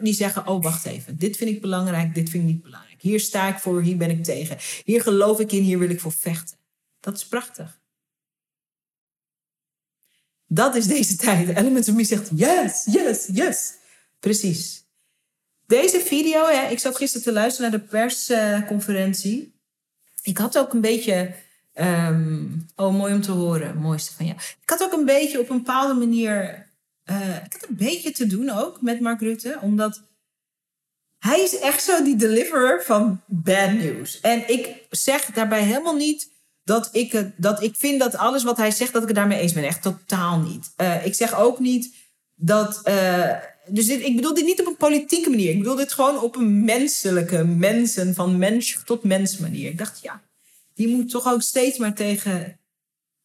die 0.00 0.14
zeggen: 0.14 0.46
Oh, 0.46 0.62
wacht 0.62 0.84
even. 0.84 1.18
Dit 1.18 1.36
vind 1.36 1.50
ik 1.50 1.60
belangrijk, 1.60 2.14
dit 2.14 2.30
vind 2.30 2.42
ik 2.42 2.48
niet 2.48 2.62
belangrijk. 2.62 2.85
Hier 3.06 3.20
sta 3.20 3.48
ik 3.48 3.58
voor, 3.58 3.82
hier 3.82 3.96
ben 3.96 4.10
ik 4.10 4.24
tegen. 4.24 4.56
Hier 4.84 5.02
geloof 5.02 5.40
ik 5.40 5.52
in, 5.52 5.62
hier 5.62 5.78
wil 5.78 5.90
ik 5.90 6.00
voor 6.00 6.12
vechten. 6.12 6.56
Dat 7.00 7.16
is 7.16 7.26
prachtig. 7.26 7.80
Dat 10.46 10.74
is 10.74 10.86
deze 10.86 11.16
tijd. 11.26 11.48
Elements 11.48 11.88
of 11.88 11.94
Me 11.94 12.04
zegt: 12.04 12.30
Yes, 12.34 12.84
yes, 12.90 13.28
yes. 13.32 13.74
Precies. 14.18 14.84
Deze 15.66 16.00
video, 16.00 16.46
hè, 16.46 16.70
ik 16.70 16.78
zat 16.78 16.96
gisteren 16.96 17.26
te 17.26 17.32
luisteren 17.32 17.70
naar 17.70 17.80
de 17.80 17.86
persconferentie. 17.86 19.54
ik 20.22 20.38
had 20.38 20.58
ook 20.58 20.72
een 20.72 20.80
beetje. 20.80 21.34
Um, 21.74 22.66
oh, 22.76 22.94
mooi 22.94 23.14
om 23.14 23.20
te 23.20 23.32
horen. 23.32 23.76
Mooiste 23.76 24.14
van 24.14 24.26
jou. 24.26 24.38
Ik 24.62 24.70
had 24.70 24.82
ook 24.82 24.92
een 24.92 25.04
beetje 25.04 25.40
op 25.40 25.50
een 25.50 25.56
bepaalde 25.56 25.94
manier. 25.94 26.66
Uh, 27.04 27.36
ik 27.44 27.52
had 27.52 27.68
een 27.68 27.76
beetje 27.76 28.10
te 28.10 28.26
doen 28.26 28.50
ook 28.50 28.82
met 28.82 29.00
Mark 29.00 29.20
Rutte, 29.20 29.58
omdat 29.60 30.02
hij 31.26 31.40
is 31.40 31.58
echt 31.58 31.82
zo 31.82 32.04
die 32.04 32.16
deliverer 32.16 32.82
van 32.84 33.22
bad 33.26 33.72
news. 33.72 34.20
En 34.20 34.48
ik 34.48 34.86
zeg 34.90 35.24
daarbij 35.24 35.62
helemaal 35.62 35.96
niet 35.96 36.30
dat 36.64 36.88
ik, 36.92 37.30
dat 37.36 37.62
ik 37.62 37.74
vind 37.76 38.00
dat 38.00 38.16
alles 38.16 38.44
wat 38.44 38.56
hij 38.56 38.70
zegt, 38.70 38.92
dat 38.92 39.02
ik 39.02 39.08
het 39.08 39.16
daarmee 39.16 39.38
eens 39.38 39.52
ben. 39.52 39.64
Echt 39.64 39.82
totaal 39.82 40.38
niet. 40.38 40.72
Uh, 40.76 41.06
ik 41.06 41.14
zeg 41.14 41.34
ook 41.34 41.58
niet 41.58 41.94
dat. 42.34 42.80
Uh, 42.84 43.32
dus 43.68 43.86
dit, 43.86 44.00
ik 44.00 44.16
bedoel 44.16 44.34
dit 44.34 44.44
niet 44.44 44.60
op 44.60 44.66
een 44.66 44.76
politieke 44.76 45.30
manier. 45.30 45.50
Ik 45.50 45.58
bedoel 45.58 45.76
dit 45.76 45.92
gewoon 45.92 46.20
op 46.20 46.36
een 46.36 46.64
menselijke, 46.64 47.44
mensen 47.44 48.14
van 48.14 48.38
mens 48.38 48.78
tot 48.84 49.02
mens 49.02 49.38
manier. 49.38 49.70
Ik 49.70 49.78
dacht, 49.78 50.02
ja, 50.02 50.22
die 50.74 50.88
moet 50.88 51.10
toch 51.10 51.32
ook 51.32 51.42
steeds 51.42 51.78
maar 51.78 51.94
tegen 51.94 52.60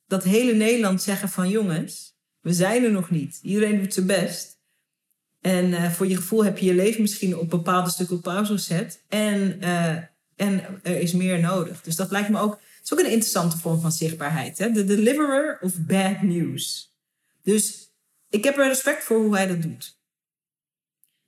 dat 0.08 0.24
hele 0.24 0.54
Nederland 0.54 1.02
zeggen 1.02 1.30
van 1.30 1.50
jongens, 1.50 2.14
we 2.40 2.54
zijn 2.54 2.84
er 2.84 2.92
nog 2.92 3.10
niet. 3.10 3.40
Iedereen 3.42 3.80
doet 3.80 3.94
zijn 3.94 4.06
best. 4.06 4.51
En 5.42 5.66
uh, 5.70 5.92
voor 5.92 6.08
je 6.08 6.16
gevoel 6.16 6.44
heb 6.44 6.58
je 6.58 6.66
je 6.66 6.74
leven 6.74 7.02
misschien 7.02 7.38
op 7.38 7.50
bepaalde 7.50 7.90
stukken 7.90 8.16
op 8.16 8.22
pauze 8.22 8.54
gezet. 8.54 9.04
En, 9.10 9.58
uh, 9.62 9.96
en 10.36 10.80
er 10.84 11.00
is 11.00 11.14
meer 11.14 11.40
nodig. 11.40 11.82
Dus 11.82 11.96
dat 11.96 12.12
lijkt 12.12 12.30
me 12.30 12.40
ook, 12.40 12.52
het 12.52 12.84
is 12.84 12.94
ook 12.94 13.00
een 13.00 13.12
interessante 13.12 13.58
vorm 13.58 13.82
van 13.82 13.92
zichtbaarheid. 13.92 14.58
Hè? 14.58 14.72
De 14.72 14.84
deliverer 14.84 15.58
of 15.62 15.74
bad 15.80 16.22
news. 16.22 16.94
Dus 17.44 17.92
ik 18.30 18.44
heb 18.44 18.58
er 18.58 18.68
respect 18.68 19.04
voor 19.04 19.18
hoe 19.18 19.36
hij 19.36 19.48
dat 19.48 19.62
doet. 19.62 20.00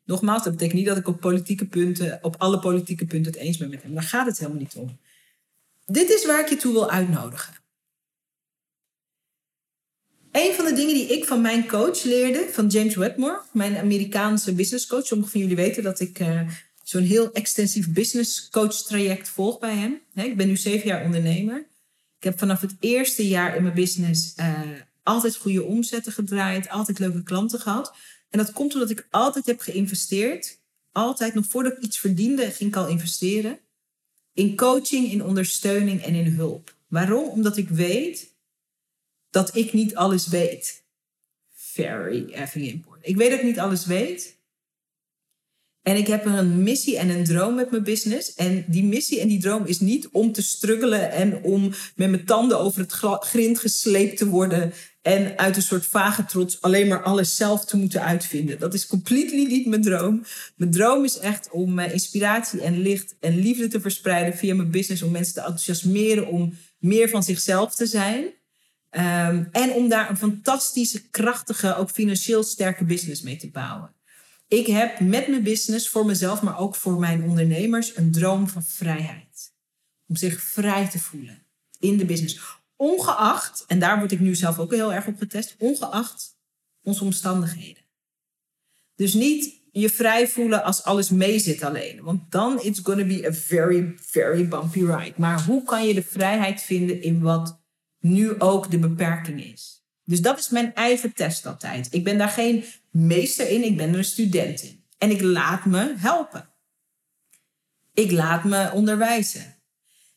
Nogmaals, 0.05 0.43
dat 0.43 0.51
betekent 0.51 0.77
niet 0.77 0.87
dat 0.87 0.97
ik 0.97 1.07
op 1.07 1.19
politieke 1.19 1.65
punten, 1.65 2.19
op 2.21 2.35
alle 2.37 2.59
politieke 2.59 3.05
punten 3.05 3.31
het 3.31 3.41
eens 3.41 3.57
ben 3.57 3.69
met 3.69 3.83
hem. 3.83 3.93
Daar 3.93 4.03
gaat 4.03 4.25
het 4.25 4.37
helemaal 4.37 4.61
niet 4.61 4.75
om. 4.75 4.99
Dit 5.85 6.09
is 6.09 6.25
waar 6.25 6.39
ik 6.39 6.49
je 6.49 6.55
toe 6.55 6.73
wil 6.73 6.89
uitnodigen. 6.89 7.53
Een 10.33 10.53
van 10.53 10.65
de 10.65 10.73
dingen 10.73 10.93
die 10.93 11.07
ik 11.07 11.25
van 11.25 11.41
mijn 11.41 11.67
coach 11.67 12.03
leerde, 12.03 12.47
van 12.51 12.67
James 12.67 12.95
Wedmore, 12.95 13.41
mijn 13.51 13.77
Amerikaanse 13.77 14.53
business 14.53 14.87
coach. 14.87 15.05
Sommigen 15.05 15.31
van 15.31 15.41
jullie 15.41 15.55
weten 15.55 15.83
dat 15.83 15.99
ik 15.99 16.19
uh, 16.19 16.41
zo'n 16.83 17.03
heel 17.03 17.31
extensief 17.31 17.89
business 17.91 18.49
coach 18.49 18.75
traject 18.75 19.29
volg 19.29 19.59
bij 19.59 19.75
hem. 19.75 20.01
ik 20.13 20.37
ben 20.37 20.47
nu 20.47 20.57
zeven 20.57 20.87
jaar 20.87 21.05
ondernemer. 21.05 21.67
Ik 22.17 22.23
heb 22.23 22.39
vanaf 22.39 22.61
het 22.61 22.75
eerste 22.79 23.27
jaar 23.27 23.55
in 23.55 23.63
mijn 23.63 23.75
business 23.75 24.33
uh, 24.39 24.61
altijd 25.03 25.35
goede 25.35 25.63
omzetten 25.63 26.11
gedraaid, 26.11 26.69
altijd 26.69 26.99
leuke 26.99 27.23
klanten 27.23 27.59
gehad. 27.59 27.93
En 28.29 28.37
dat 28.37 28.51
komt 28.51 28.73
omdat 28.73 28.89
ik 28.89 29.07
altijd 29.09 29.45
heb 29.45 29.59
geïnvesteerd. 29.59 30.59
Altijd, 30.91 31.33
nog 31.33 31.45
voordat 31.45 31.77
ik 31.77 31.83
iets 31.83 31.99
verdiende, 31.99 32.51
ging 32.51 32.69
ik 32.69 32.75
al 32.75 32.87
investeren. 32.87 33.59
In 34.33 34.55
coaching, 34.55 35.11
in 35.11 35.23
ondersteuning 35.23 36.03
en 36.03 36.15
in 36.15 36.33
hulp. 36.33 36.75
Waarom? 36.87 37.29
Omdat 37.29 37.57
ik 37.57 37.69
weet 37.69 38.32
dat 39.33 39.55
ik 39.55 39.73
niet 39.73 39.95
alles 39.95 40.27
weet. 40.27 40.83
Very 41.55 42.31
effing 42.31 42.67
important. 42.67 43.07
Ik 43.07 43.15
weet 43.15 43.29
dat 43.29 43.39
ik 43.39 43.45
niet 43.45 43.59
alles 43.59 43.85
weet. 43.85 44.41
En 45.81 45.97
ik 45.97 46.07
heb 46.07 46.25
een 46.25 46.63
missie 46.63 46.97
en 46.97 47.09
een 47.09 47.23
droom 47.23 47.55
met 47.55 47.71
mijn 47.71 47.83
business. 47.83 48.33
En 48.33 48.65
die 48.67 48.83
missie 48.83 49.19
en 49.19 49.27
die 49.27 49.39
droom 49.39 49.65
is 49.65 49.79
niet 49.79 50.09
om 50.11 50.31
te 50.31 50.41
struggelen 50.41 51.11
en 51.11 51.43
om 51.43 51.73
met 51.95 52.09
mijn 52.09 52.25
tanden 52.25 52.59
over 52.59 52.81
het 52.81 52.91
grind 53.23 53.59
gesleept 53.59 54.17
te 54.17 54.27
worden. 54.27 54.73
En 55.01 55.37
uit 55.37 55.55
een 55.55 55.61
soort 55.61 55.85
vage 55.85 56.25
trots 56.25 56.61
alleen 56.61 56.87
maar 56.87 57.03
alles 57.03 57.35
zelf 57.35 57.65
te 57.65 57.77
moeten 57.77 58.01
uitvinden. 58.01 58.59
Dat 58.59 58.73
is 58.73 58.87
completely 58.87 59.45
niet 59.45 59.65
mijn 59.65 59.81
droom. 59.81 60.23
Mijn 60.55 60.71
droom 60.71 61.03
is 61.03 61.17
echt 61.17 61.49
om 61.51 61.79
eh, 61.79 61.93
inspiratie 61.93 62.61
en 62.61 62.81
licht 62.81 63.15
en 63.19 63.37
liefde 63.37 63.67
te 63.67 63.81
verspreiden 63.81 64.37
via 64.37 64.55
mijn 64.55 64.71
business. 64.71 65.01
Om 65.01 65.11
mensen 65.11 65.33
te 65.33 65.39
enthousiasmeren 65.39 66.27
om 66.27 66.57
meer 66.77 67.09
van 67.09 67.23
zichzelf 67.23 67.75
te 67.75 67.85
zijn. 67.85 68.33
Um, 68.95 69.49
en 69.51 69.71
om 69.71 69.89
daar 69.89 70.09
een 70.09 70.17
fantastische, 70.17 71.09
krachtige, 71.09 71.75
ook 71.75 71.89
financieel 71.89 72.43
sterke 72.43 72.83
business 72.83 73.21
mee 73.21 73.37
te 73.37 73.49
bouwen. 73.49 73.93
Ik 74.47 74.67
heb 74.67 74.99
met 74.99 75.27
mijn 75.27 75.43
business, 75.43 75.89
voor 75.89 76.05
mezelf, 76.05 76.41
maar 76.41 76.59
ook 76.59 76.75
voor 76.75 76.99
mijn 76.99 77.23
ondernemers, 77.23 77.97
een 77.97 78.11
droom 78.11 78.47
van 78.47 78.63
vrijheid. 78.63 79.53
Om 80.07 80.15
zich 80.15 80.41
vrij 80.41 80.89
te 80.89 80.99
voelen 80.99 81.45
in 81.79 81.97
de 81.97 82.05
business. 82.05 82.39
Ongeacht, 82.75 83.63
en 83.67 83.79
daar 83.79 83.99
word 83.99 84.11
ik 84.11 84.19
nu 84.19 84.35
zelf 84.35 84.59
ook 84.59 84.71
heel 84.71 84.93
erg 84.93 85.07
op 85.07 85.17
getest, 85.17 85.55
ongeacht 85.57 86.37
onze 86.81 87.03
omstandigheden. 87.03 87.83
Dus 88.95 89.13
niet 89.13 89.61
je 89.71 89.89
vrij 89.89 90.27
voelen 90.27 90.63
als 90.63 90.83
alles 90.83 91.09
meezit 91.09 91.63
alleen. 91.63 92.03
Want 92.03 92.31
dan 92.31 92.61
it's 92.61 92.79
gonna 92.83 93.05
be 93.05 93.27
a 93.27 93.33
very, 93.33 93.93
very 93.95 94.47
bumpy 94.47 94.79
ride. 94.79 95.13
Maar 95.17 95.43
hoe 95.43 95.63
kan 95.63 95.87
je 95.87 95.93
de 95.93 96.03
vrijheid 96.03 96.61
vinden 96.61 97.01
in 97.01 97.21
wat 97.21 97.62
nu 98.03 98.39
ook 98.39 98.71
de 98.71 98.79
beperking 98.79 99.43
is? 99.43 99.83
Dus 100.05 100.21
dat 100.21 100.39
is 100.39 100.49
mijn 100.49 100.75
eigen 100.75 101.13
test 101.13 101.45
altijd. 101.45 101.87
Ik 101.91 102.03
ben 102.03 102.17
daar 102.17 102.29
geen 102.29 102.63
meester 102.91 103.49
in, 103.49 103.63
ik 103.63 103.77
ben 103.77 103.89
er 103.89 103.97
een 103.97 104.05
student 104.05 104.61
in. 104.61 104.83
En 104.97 105.09
ik 105.09 105.21
laat 105.21 105.65
me 105.65 105.93
helpen. 105.97 106.49
Ik 107.93 108.11
laat 108.11 108.43
me 108.43 108.71
onderwijzen. 108.71 109.55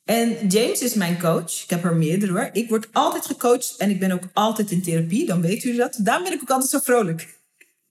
En 0.05 0.49
James 0.49 0.83
is 0.83 0.95
mijn 0.95 1.19
coach. 1.19 1.63
Ik 1.63 1.71
heb 1.71 1.85
er 1.85 1.97
meerdere 1.97 2.33
hoor. 2.33 2.49
Ik 2.53 2.69
word 2.69 2.89
altijd 2.93 3.27
gecoacht 3.27 3.77
en 3.77 3.91
ik 3.91 3.99
ben 3.99 4.11
ook 4.11 4.29
altijd 4.33 4.71
in 4.71 4.83
therapie. 4.83 5.27
Dan 5.27 5.41
weet 5.41 5.65
u 5.65 5.77
dat. 5.77 5.99
Daarom 6.01 6.25
ben 6.25 6.33
ik 6.33 6.43
ook 6.43 6.51
altijd 6.51 6.71
zo 6.71 6.79
vrolijk. 6.79 7.39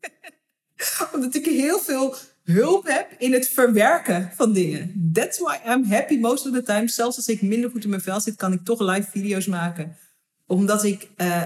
Omdat 1.14 1.36
ik 1.36 1.46
heel 1.46 1.80
veel 1.80 2.16
hulp 2.46 2.88
heb 2.88 3.12
in 3.18 3.34
het 3.34 3.48
verwerken 3.48 4.32
van 4.36 4.54
dingen. 4.54 5.12
That's 5.14 5.40
why 5.40 5.58
I'm 5.66 5.84
happy 5.84 6.18
most 6.18 6.46
of 6.46 6.54
the 6.54 6.64
time. 6.64 6.88
Zelfs 6.88 7.18
als 7.18 7.28
ik 7.28 7.42
minder 7.42 7.70
goed 7.70 7.84
in 7.84 7.90
mijn 7.90 8.02
vel 8.02 8.20
zit, 8.20 8.36
kan 8.36 8.54
ik 8.54 8.64
toch 8.64 8.80
live 8.80 9.10
video's 9.10 9.46
maken. 9.46 9.98
Omdat 10.46 10.84
ik 10.84 11.10
uh, 11.18 11.44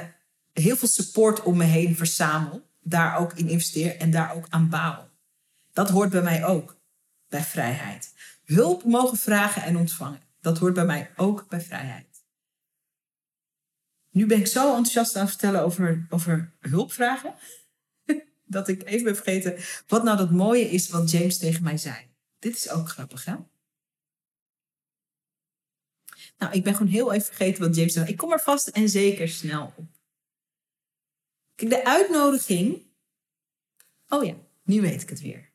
heel 0.53 0.75
veel 0.75 0.87
support 0.87 1.43
om 1.43 1.57
me 1.57 1.63
heen 1.63 1.95
verzamel. 1.95 2.67
Daar 2.81 3.17
ook 3.17 3.33
in 3.33 3.49
investeer 3.49 3.97
en 3.97 4.11
daar 4.11 4.35
ook 4.35 4.45
aan 4.49 4.69
bouw. 4.69 5.09
Dat 5.73 5.89
hoort 5.89 6.09
bij 6.09 6.21
mij 6.21 6.45
ook. 6.45 6.77
Bij 7.27 7.43
vrijheid. 7.43 8.13
Hulp 8.45 8.83
mogen 8.83 9.17
vragen 9.17 9.63
en 9.63 9.77
ontvangen. 9.77 10.21
Dat 10.41 10.57
hoort 10.57 10.73
bij 10.73 10.85
mij 10.85 11.09
ook 11.15 11.45
bij 11.49 11.61
vrijheid. 11.61 12.07
Nu 14.11 14.25
ben 14.25 14.39
ik 14.39 14.47
zo 14.47 14.67
enthousiast 14.67 15.15
aan 15.15 15.21
het 15.21 15.29
vertellen 15.29 15.61
over, 15.61 16.05
over 16.09 16.51
hulpvragen. 16.59 17.33
Dat 18.49 18.67
ik 18.67 18.83
even 18.83 19.03
ben 19.03 19.15
vergeten 19.15 19.55
wat 19.87 20.03
nou 20.03 20.17
dat 20.17 20.31
mooie 20.31 20.69
is 20.69 20.89
wat 20.89 21.11
James 21.11 21.37
tegen 21.37 21.63
mij 21.63 21.77
zei. 21.77 22.07
Dit 22.39 22.55
is 22.55 22.69
ook 22.69 22.89
grappig, 22.89 23.25
hè? 23.25 23.35
Nou, 26.37 26.53
ik 26.53 26.63
ben 26.63 26.75
gewoon 26.75 26.91
heel 26.91 27.13
even 27.13 27.25
vergeten 27.25 27.63
wat 27.63 27.75
James 27.75 27.93
zei. 27.93 28.07
Ik 28.07 28.17
kom 28.17 28.31
er 28.31 28.39
vast 28.39 28.67
en 28.67 28.89
zeker 28.89 29.29
snel 29.29 29.73
op. 29.77 29.87
Kijk, 31.55 31.69
de 31.69 31.85
uitnodiging. 31.85 32.81
Oh 34.09 34.23
ja, 34.23 34.35
nu 34.63 34.81
weet 34.81 35.01
ik 35.01 35.09
het 35.09 35.21
weer. 35.21 35.49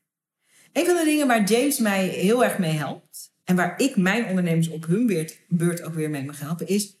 Een 0.73 0.85
van 0.85 0.95
de 0.95 1.03
dingen 1.03 1.27
waar 1.27 1.43
James 1.43 1.79
mij 1.79 2.07
heel 2.07 2.43
erg 2.43 2.57
mee 2.57 2.71
helpt, 2.71 3.33
en 3.45 3.55
waar 3.55 3.79
ik 3.79 3.95
mijn 3.95 4.25
ondernemers 4.25 4.67
op 4.67 4.85
hun 4.85 5.27
beurt, 5.47 5.81
ook 5.81 5.93
weer 5.93 6.09
mee 6.09 6.23
mag 6.23 6.39
helpen, 6.39 6.67
is 6.67 6.97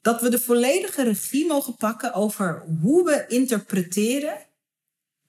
dat 0.00 0.20
we 0.20 0.30
de 0.30 0.40
volledige 0.40 1.02
regie 1.02 1.46
mogen 1.46 1.76
pakken 1.76 2.12
over 2.12 2.64
hoe 2.80 3.04
we 3.04 3.24
interpreteren 3.28 4.46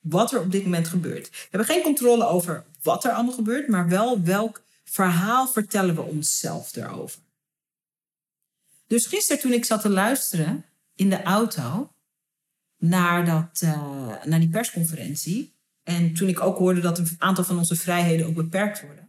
wat 0.09 0.31
er 0.31 0.39
op 0.39 0.51
dit 0.51 0.63
moment 0.63 0.87
gebeurt. 0.87 1.29
We 1.29 1.47
hebben 1.49 1.69
geen 1.69 1.83
controle 1.83 2.25
over 2.25 2.65
wat 2.81 3.03
er 3.03 3.11
allemaal 3.11 3.33
gebeurt, 3.33 3.67
maar 3.67 3.89
wel 3.89 4.21
welk 4.21 4.63
verhaal 4.83 5.47
vertellen 5.47 5.95
we 5.95 6.01
onszelf 6.01 6.71
daarover. 6.71 7.19
Dus 8.87 9.05
gisteren 9.05 9.41
toen 9.41 9.53
ik 9.53 9.65
zat 9.65 9.81
te 9.81 9.89
luisteren 9.89 10.65
in 10.95 11.09
de 11.09 11.23
auto 11.23 11.89
naar, 12.77 13.25
dat, 13.25 13.61
uh, 13.63 14.23
naar 14.23 14.39
die 14.39 14.49
persconferentie. 14.49 15.53
En 15.83 16.13
toen 16.13 16.27
ik 16.27 16.39
ook 16.39 16.57
hoorde 16.57 16.81
dat 16.81 16.97
een 16.97 17.15
aantal 17.17 17.43
van 17.43 17.57
onze 17.57 17.75
vrijheden 17.75 18.27
ook 18.27 18.35
beperkt 18.35 18.81
worden 18.81 19.05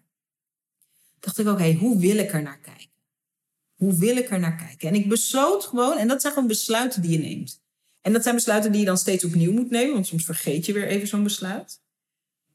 dacht 1.27 1.39
ik, 1.39 1.47
oké, 1.47 1.73
hoe 1.73 2.01
wil 2.01 2.17
ik 2.17 2.33
er 2.33 2.43
naar 2.43 2.59
kijken? 2.59 2.89
Hoe 3.75 3.95
wil 3.95 4.17
ik 4.17 4.31
er 4.31 4.39
naar 4.39 4.57
kijken? 4.57 4.89
En 4.89 4.95
ik 4.95 5.09
besloot 5.09 5.65
gewoon, 5.65 5.99
en 5.99 6.09
dat 6.09 6.21
zijn 6.21 6.33
gewoon 6.33 6.49
besluiten 6.49 7.03
die 7.03 7.11
je 7.11 7.19
neemt. 7.19 7.61
En 8.07 8.13
dat 8.13 8.23
zijn 8.23 8.35
besluiten 8.35 8.71
die 8.71 8.81
je 8.81 8.87
dan 8.87 8.99
steeds 8.99 9.25
opnieuw 9.25 9.53
moet 9.53 9.71
nemen, 9.71 9.93
want 9.93 10.07
soms 10.07 10.25
vergeet 10.25 10.67
je 10.67 10.73
weer 10.73 10.87
even 10.87 11.09
zo'n 11.09 11.23
besluit. 11.23 11.81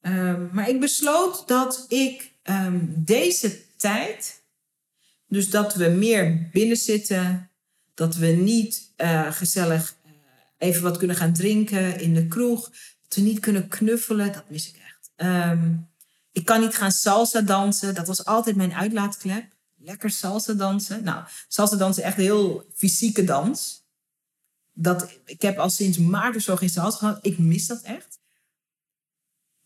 Um, 0.01 0.49
maar 0.51 0.69
ik 0.69 0.79
besloot 0.79 1.47
dat 1.47 1.85
ik 1.87 2.31
um, 2.43 2.93
deze 2.97 3.75
tijd, 3.77 4.41
dus 5.27 5.49
dat 5.49 5.75
we 5.75 5.87
meer 5.87 6.49
binnen 6.51 6.77
zitten, 6.77 7.49
dat 7.93 8.15
we 8.15 8.27
niet 8.27 8.91
uh, 8.97 9.31
gezellig 9.31 9.95
uh, 10.05 10.11
even 10.57 10.81
wat 10.81 10.97
kunnen 10.97 11.15
gaan 11.15 11.33
drinken 11.33 11.99
in 11.99 12.13
de 12.13 12.27
kroeg, 12.27 12.69
dat 13.07 13.15
we 13.15 13.21
niet 13.21 13.39
kunnen 13.39 13.67
knuffelen, 13.67 14.33
dat 14.33 14.49
mis 14.49 14.67
ik 14.69 14.75
echt. 14.75 15.11
Um, 15.15 15.89
ik 16.31 16.45
kan 16.45 16.59
niet 16.61 16.75
gaan 16.75 16.91
salsa 16.91 17.41
dansen. 17.41 17.95
Dat 17.95 18.07
was 18.07 18.25
altijd 18.25 18.55
mijn 18.55 18.73
uitlaatklep. 18.73 19.45
Lekker 19.77 20.09
salsa 20.09 20.53
dansen. 20.53 21.03
Nou, 21.03 21.23
salsa 21.47 21.75
dansen 21.75 22.03
echt 22.03 22.17
heel 22.17 22.65
fysieke 22.75 23.23
dans. 23.23 23.80
Dat, 24.81 25.19
ik 25.25 25.41
heb 25.41 25.57
al 25.57 25.69
sinds 25.69 25.97
maart 25.97 26.35
of 26.35 26.41
zo 26.41 26.55
geen 26.55 26.69
gehad. 26.69 27.25
Ik 27.25 27.37
mis 27.37 27.67
dat 27.67 27.81
echt. 27.81 28.19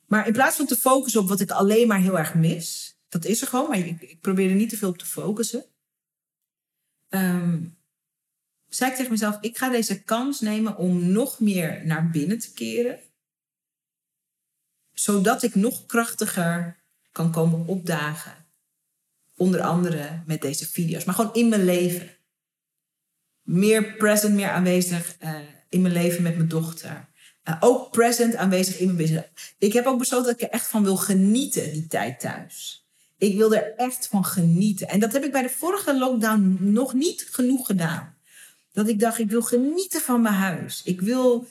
Maar 0.05 0.27
in 0.27 0.33
plaats 0.33 0.55
van 0.55 0.65
te 0.65 0.75
focussen 0.75 1.21
op 1.21 1.27
wat 1.27 1.39
ik 1.39 1.51
alleen 1.51 1.87
maar 1.87 1.99
heel 1.99 2.17
erg 2.17 2.33
mis. 2.33 2.97
Dat 3.09 3.25
is 3.25 3.41
er 3.41 3.47
gewoon, 3.47 3.69
maar 3.69 3.77
ik, 3.77 4.01
ik 4.01 4.21
probeer 4.21 4.49
er 4.49 4.55
niet 4.55 4.69
te 4.69 4.77
veel 4.77 4.89
op 4.89 4.97
te 4.97 5.05
focussen. 5.05 5.65
Um, 7.09 7.77
zei 8.67 8.91
ik 8.91 8.97
tegen 8.97 9.11
mezelf, 9.11 9.37
ik 9.41 9.57
ga 9.57 9.69
deze 9.69 10.03
kans 10.03 10.39
nemen 10.39 10.77
om 10.77 11.11
nog 11.11 11.39
meer 11.39 11.85
naar 11.85 12.09
binnen 12.09 12.39
te 12.39 12.53
keren 12.53 12.99
zodat 14.95 15.43
ik 15.43 15.55
nog 15.55 15.85
krachtiger 15.85 16.83
kan 17.11 17.31
komen 17.31 17.67
opdagen. 17.67 18.45
Onder 19.35 19.61
andere 19.61 20.23
met 20.25 20.41
deze 20.41 20.67
video's, 20.67 21.03
maar 21.03 21.15
gewoon 21.15 21.33
in 21.33 21.49
mijn 21.49 21.63
leven. 21.63 22.09
Meer 23.45 23.95
present, 23.95 24.33
meer 24.33 24.49
aanwezig 24.49 25.15
uh, 25.23 25.29
in 25.69 25.81
mijn 25.81 25.93
leven 25.93 26.23
met 26.23 26.35
mijn 26.35 26.47
dochter. 26.47 27.07
Uh, 27.49 27.55
ook 27.59 27.91
present 27.91 28.35
aanwezig 28.35 28.79
in 28.79 28.85
mijn 28.85 28.97
business. 28.97 29.27
Ik 29.57 29.73
heb 29.73 29.85
ook 29.85 29.99
besloten 29.99 30.25
dat 30.25 30.35
ik 30.35 30.41
er 30.41 30.53
echt 30.53 30.67
van 30.67 30.83
wil 30.83 30.97
genieten, 30.97 31.71
die 31.71 31.87
tijd 31.87 32.19
thuis. 32.19 32.85
Ik 33.17 33.37
wil 33.37 33.55
er 33.55 33.73
echt 33.75 34.07
van 34.07 34.25
genieten. 34.25 34.87
En 34.87 34.99
dat 34.99 35.13
heb 35.13 35.23
ik 35.23 35.31
bij 35.31 35.41
de 35.41 35.49
vorige 35.49 35.97
lockdown 35.97 36.57
nog 36.59 36.93
niet 36.93 37.27
genoeg 37.31 37.65
gedaan. 37.65 38.15
Dat 38.71 38.87
ik 38.87 38.99
dacht, 38.99 39.19
ik 39.19 39.29
wil 39.29 39.41
genieten 39.41 40.01
van 40.01 40.21
mijn 40.21 40.33
huis. 40.33 40.81
Ik 40.83 41.01
wil 41.01 41.47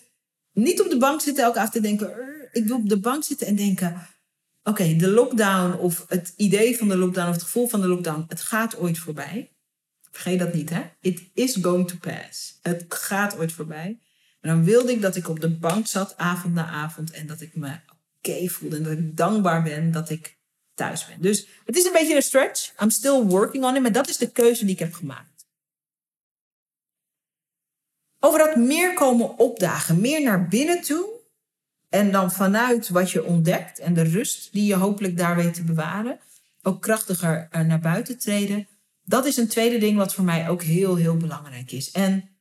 niet 0.53 0.81
op 0.81 0.91
de 0.91 0.99
bank 0.99 1.21
zitten 1.21 1.45
elke 1.45 1.59
avond 1.59 1.73
te 1.73 1.81
denken 1.81 2.35
ik 2.55 2.67
wil 2.67 2.77
op 2.77 2.89
de 2.89 2.99
bank 2.99 3.25
zitten 3.25 3.47
en 3.47 3.57
denken... 3.57 4.07
Oké, 4.67 4.97
de 4.97 5.09
lockdown 5.09 5.79
of 5.79 6.05
het 6.09 6.33
idee 6.37 6.77
van 6.77 6.89
de 6.89 6.97
lockdown 6.97 7.29
of 7.29 7.35
het 7.35 7.43
gevoel 7.43 7.69
van 7.69 7.81
de 7.81 7.87
lockdown... 7.87 8.25
het 8.29 8.41
gaat 8.41 8.77
ooit 8.77 8.99
voorbij. 8.99 9.51
Vergeet 10.15 10.39
dat 10.39 10.55
niet, 10.55 10.71
hè? 10.71 10.83
It 11.01 11.23
is 11.33 11.57
going 11.61 11.89
to 11.89 11.97
pass. 11.97 12.59
Het 12.63 12.85
gaat 12.89 13.37
ooit 13.37 13.53
voorbij. 13.53 14.01
En 14.41 14.49
dan 14.51 14.65
wilde 14.65 14.93
ik 14.93 15.01
dat 15.01 15.17
ik 15.17 15.29
op 15.29 15.41
de 15.41 15.51
bank 15.51 15.87
zat, 15.87 16.17
avond 16.17 16.55
na 16.55 16.67
avond... 16.67 17.11
en 17.11 17.27
dat 17.27 17.41
ik 17.41 17.55
me 17.55 17.77
oké 18.19 18.49
voelde 18.49 18.77
en 18.77 18.83
dat 18.83 18.93
ik 18.93 19.17
dankbaar 19.17 19.63
ben 19.63 19.93
dat 19.93 20.11
ik 20.11 20.37
thuis 20.75 21.07
ben. 21.07 21.21
Dus 21.21 21.49
het 21.65 21.77
is 21.77 21.85
een 21.85 21.93
beetje 21.93 22.15
een 22.15 22.23
stretch. 22.23 22.73
I'm 22.83 22.91
still 22.91 23.23
working 23.23 23.65
on 23.65 23.77
it, 23.77 23.83
maar 23.83 23.93
dat 23.93 24.09
is 24.09 24.17
de 24.17 24.31
keuze 24.31 24.65
die 24.65 24.75
ik 24.75 24.79
heb 24.79 24.95
gemaakt. 24.95 25.47
Over 28.21 28.39
dat 28.39 28.57
meer 28.57 28.95
komen 28.95 29.39
opdagen, 29.39 30.01
meer 30.01 30.23
naar 30.23 30.49
binnen 30.49 30.81
toe. 30.81 31.09
En 31.89 32.13
dan 32.13 32.33
vanuit 32.33 32.89
wat 32.89 33.11
je 33.11 33.25
ontdekt 33.25 33.79
en 33.79 33.95
de 33.95 34.03
rust 34.03 34.53
die 34.53 34.67
je 34.67 34.75
hopelijk 34.75 35.17
daar 35.17 35.37
weet 35.37 35.55
te 35.55 35.65
bewaren, 35.65 36.21
ook 36.63 36.83
krachtiger 36.83 37.49
naar 37.51 37.81
buiten 37.81 38.19
treden. 38.19 38.69
Dat 39.05 39.27
is 39.27 39.37
een 39.37 39.49
tweede 39.49 39.79
ding 39.79 39.97
wat 39.97 40.15
voor 40.15 40.25
mij 40.25 40.49
ook 40.49 40.63
heel, 40.63 40.97
heel 40.97 41.17
belangrijk 41.17 41.73
is. 41.73 41.91
En 41.91 42.39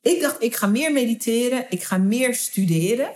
ik 0.00 0.20
dacht, 0.20 0.42
ik 0.42 0.56
ga 0.56 0.66
meer 0.66 0.92
mediteren, 0.92 1.66
ik 1.70 1.82
ga 1.82 1.98
meer 1.98 2.34
studeren. 2.34 3.14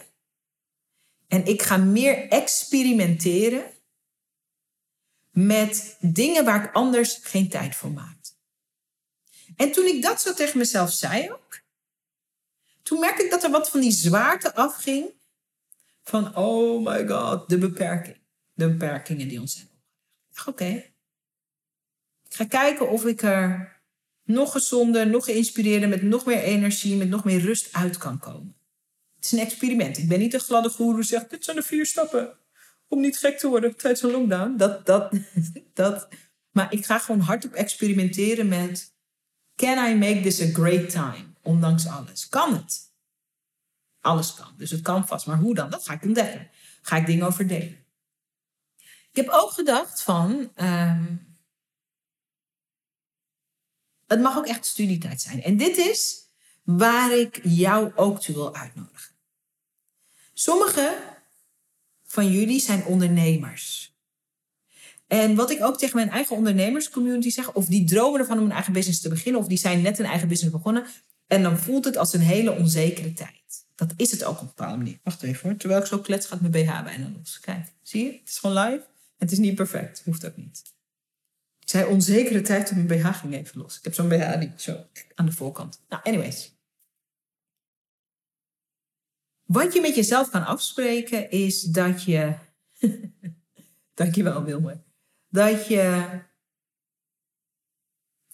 En 1.28 1.44
ik 1.46 1.62
ga 1.62 1.76
meer 1.76 2.28
experimenteren 2.28 3.70
met 5.30 5.96
dingen 6.00 6.44
waar 6.44 6.64
ik 6.64 6.74
anders 6.74 7.18
geen 7.22 7.48
tijd 7.48 7.76
voor 7.76 7.90
maakte. 7.90 8.30
En 9.56 9.72
toen 9.72 9.86
ik 9.86 10.02
dat 10.02 10.20
zo 10.20 10.34
tegen 10.34 10.58
mezelf 10.58 10.92
zei 10.92 11.32
ook, 11.32 11.60
toen 12.82 13.00
merkte 13.00 13.24
ik 13.24 13.30
dat 13.30 13.44
er 13.44 13.50
wat 13.50 13.70
van 13.70 13.80
die 13.80 13.90
zwaarte 13.90 14.54
afging 14.54 15.12
van, 16.02 16.36
oh 16.36 16.84
my 16.84 17.06
god, 17.06 17.48
de 17.48 17.58
beperking. 17.58 18.24
De 18.52 18.68
beperkingen 18.70 19.28
die 19.28 19.40
ons 19.40 19.52
zijn 19.52 19.68
opgelegd. 19.68 20.48
Oké. 20.48 20.95
Ga 22.36 22.44
kijken 22.44 22.90
of 22.90 23.04
ik 23.04 23.22
er 23.22 23.76
nog 24.24 24.52
gezonder, 24.52 25.06
nog 25.06 25.24
geïnspireerder, 25.24 25.88
met 25.88 26.02
nog 26.02 26.24
meer 26.24 26.42
energie, 26.42 26.96
met 26.96 27.08
nog 27.08 27.24
meer 27.24 27.40
rust 27.40 27.72
uit 27.72 27.96
kan 27.96 28.18
komen. 28.18 28.56
Het 29.16 29.24
is 29.24 29.32
een 29.32 29.38
experiment. 29.38 29.98
Ik 29.98 30.08
ben 30.08 30.18
niet 30.18 30.34
een 30.34 30.40
gladde 30.40 30.68
goeroe 30.68 30.94
die 30.94 31.04
zegt, 31.04 31.30
dit 31.30 31.44
zijn 31.44 31.56
de 31.56 31.62
vier 31.62 31.86
stappen 31.86 32.38
om 32.88 33.00
niet 33.00 33.18
gek 33.18 33.38
te 33.38 33.48
worden 33.48 33.76
tijdens 33.76 34.02
een 34.02 34.10
lockdown. 34.10 34.56
Dat, 34.56 34.86
dat, 34.86 35.12
dat. 35.74 36.08
Maar 36.50 36.72
ik 36.72 36.86
ga 36.86 36.98
gewoon 36.98 37.20
hardop 37.20 37.52
experimenteren 37.52 38.48
met... 38.48 38.94
Can 39.54 39.88
I 39.88 39.94
make 39.94 40.20
this 40.20 40.42
a 40.42 40.52
great 40.52 40.90
time? 40.90 41.24
Ondanks 41.42 41.86
alles. 41.86 42.28
Kan 42.28 42.54
het? 42.54 42.92
Alles 44.00 44.34
kan. 44.34 44.54
Dus 44.56 44.70
het 44.70 44.82
kan 44.82 45.06
vast. 45.06 45.26
Maar 45.26 45.38
hoe 45.38 45.54
dan? 45.54 45.70
Dat 45.70 45.86
ga 45.86 45.92
ik 45.92 46.02
ontdekken. 46.02 46.50
Ga 46.82 46.96
ik 46.96 47.06
dingen 47.06 47.26
over 47.26 47.46
delen. 47.46 47.84
Ik 49.10 49.16
heb 49.24 49.28
ook 49.28 49.50
gedacht 49.50 50.02
van... 50.02 50.50
Um, 50.56 51.25
het 54.06 54.20
mag 54.20 54.36
ook 54.36 54.46
echt 54.46 54.66
studietijd 54.66 55.20
zijn. 55.20 55.42
En 55.42 55.56
dit 55.56 55.76
is 55.76 56.28
waar 56.62 57.18
ik 57.18 57.40
jou 57.42 57.92
ook 57.94 58.20
toe 58.20 58.34
wil 58.34 58.54
uitnodigen. 58.54 59.14
Sommige 60.34 60.98
van 62.06 62.32
jullie 62.32 62.60
zijn 62.60 62.84
ondernemers. 62.84 63.94
En 65.06 65.34
wat 65.34 65.50
ik 65.50 65.62
ook 65.62 65.78
tegen 65.78 65.96
mijn 65.96 66.10
eigen 66.10 66.36
ondernemerscommunity 66.36 67.30
zeg, 67.30 67.52
of 67.52 67.66
die 67.66 67.84
dromen 67.84 68.20
ervan 68.20 68.38
om 68.38 68.44
een 68.44 68.52
eigen 68.52 68.72
business 68.72 69.00
te 69.00 69.08
beginnen, 69.08 69.40
of 69.40 69.46
die 69.46 69.58
zijn 69.58 69.82
net 69.82 69.98
een 69.98 70.04
eigen 70.04 70.28
business 70.28 70.56
begonnen, 70.56 70.86
en 71.26 71.42
dan 71.42 71.58
voelt 71.58 71.84
het 71.84 71.96
als 71.96 72.12
een 72.12 72.20
hele 72.20 72.52
onzekere 72.52 73.12
tijd. 73.12 73.66
Dat 73.74 73.92
is 73.96 74.10
het 74.10 74.24
ook 74.24 74.34
op 74.34 74.40
een 74.40 74.46
bepaalde 74.46 74.76
manier. 74.76 74.98
Wacht 75.02 75.22
even 75.22 75.48
hoor. 75.48 75.58
Terwijl 75.58 75.80
ik 75.80 75.86
zo 75.86 75.98
klets 75.98 76.26
gaat 76.26 76.40
mijn 76.40 76.52
BH 76.52 76.84
bijna 76.84 77.10
los. 77.16 77.40
Kijk, 77.40 77.72
zie 77.82 78.04
je? 78.04 78.12
Het 78.12 78.28
is 78.28 78.38
gewoon 78.38 78.64
live. 78.64 78.84
Het 79.18 79.32
is 79.32 79.38
niet 79.38 79.54
perfect. 79.54 80.02
Hoeft 80.04 80.26
ook 80.26 80.36
niet. 80.36 80.62
Zei 81.66 81.84
onzekere 81.84 82.40
tijd 82.40 82.66
toen 82.66 82.86
mijn 82.86 83.00
BH 83.00 83.18
ging 83.18 83.34
even 83.34 83.60
los. 83.60 83.76
Ik 83.76 83.84
heb 83.84 83.94
zo'n 83.94 84.08
BH 84.08 84.38
niet 84.38 84.62
zo 84.62 84.86
aan 85.14 85.26
de 85.26 85.32
voorkant. 85.32 85.82
Nou, 85.88 86.02
anyways. 86.04 86.54
Wat 89.44 89.72
je 89.72 89.80
met 89.80 89.94
jezelf 89.94 90.30
kan 90.30 90.46
afspreken 90.46 91.30
is 91.30 91.62
dat 91.62 92.02
je. 92.02 92.34
Dankjewel, 93.94 94.44
Wilmer. 94.44 94.82
Dat 95.28 95.66
je 95.66 96.06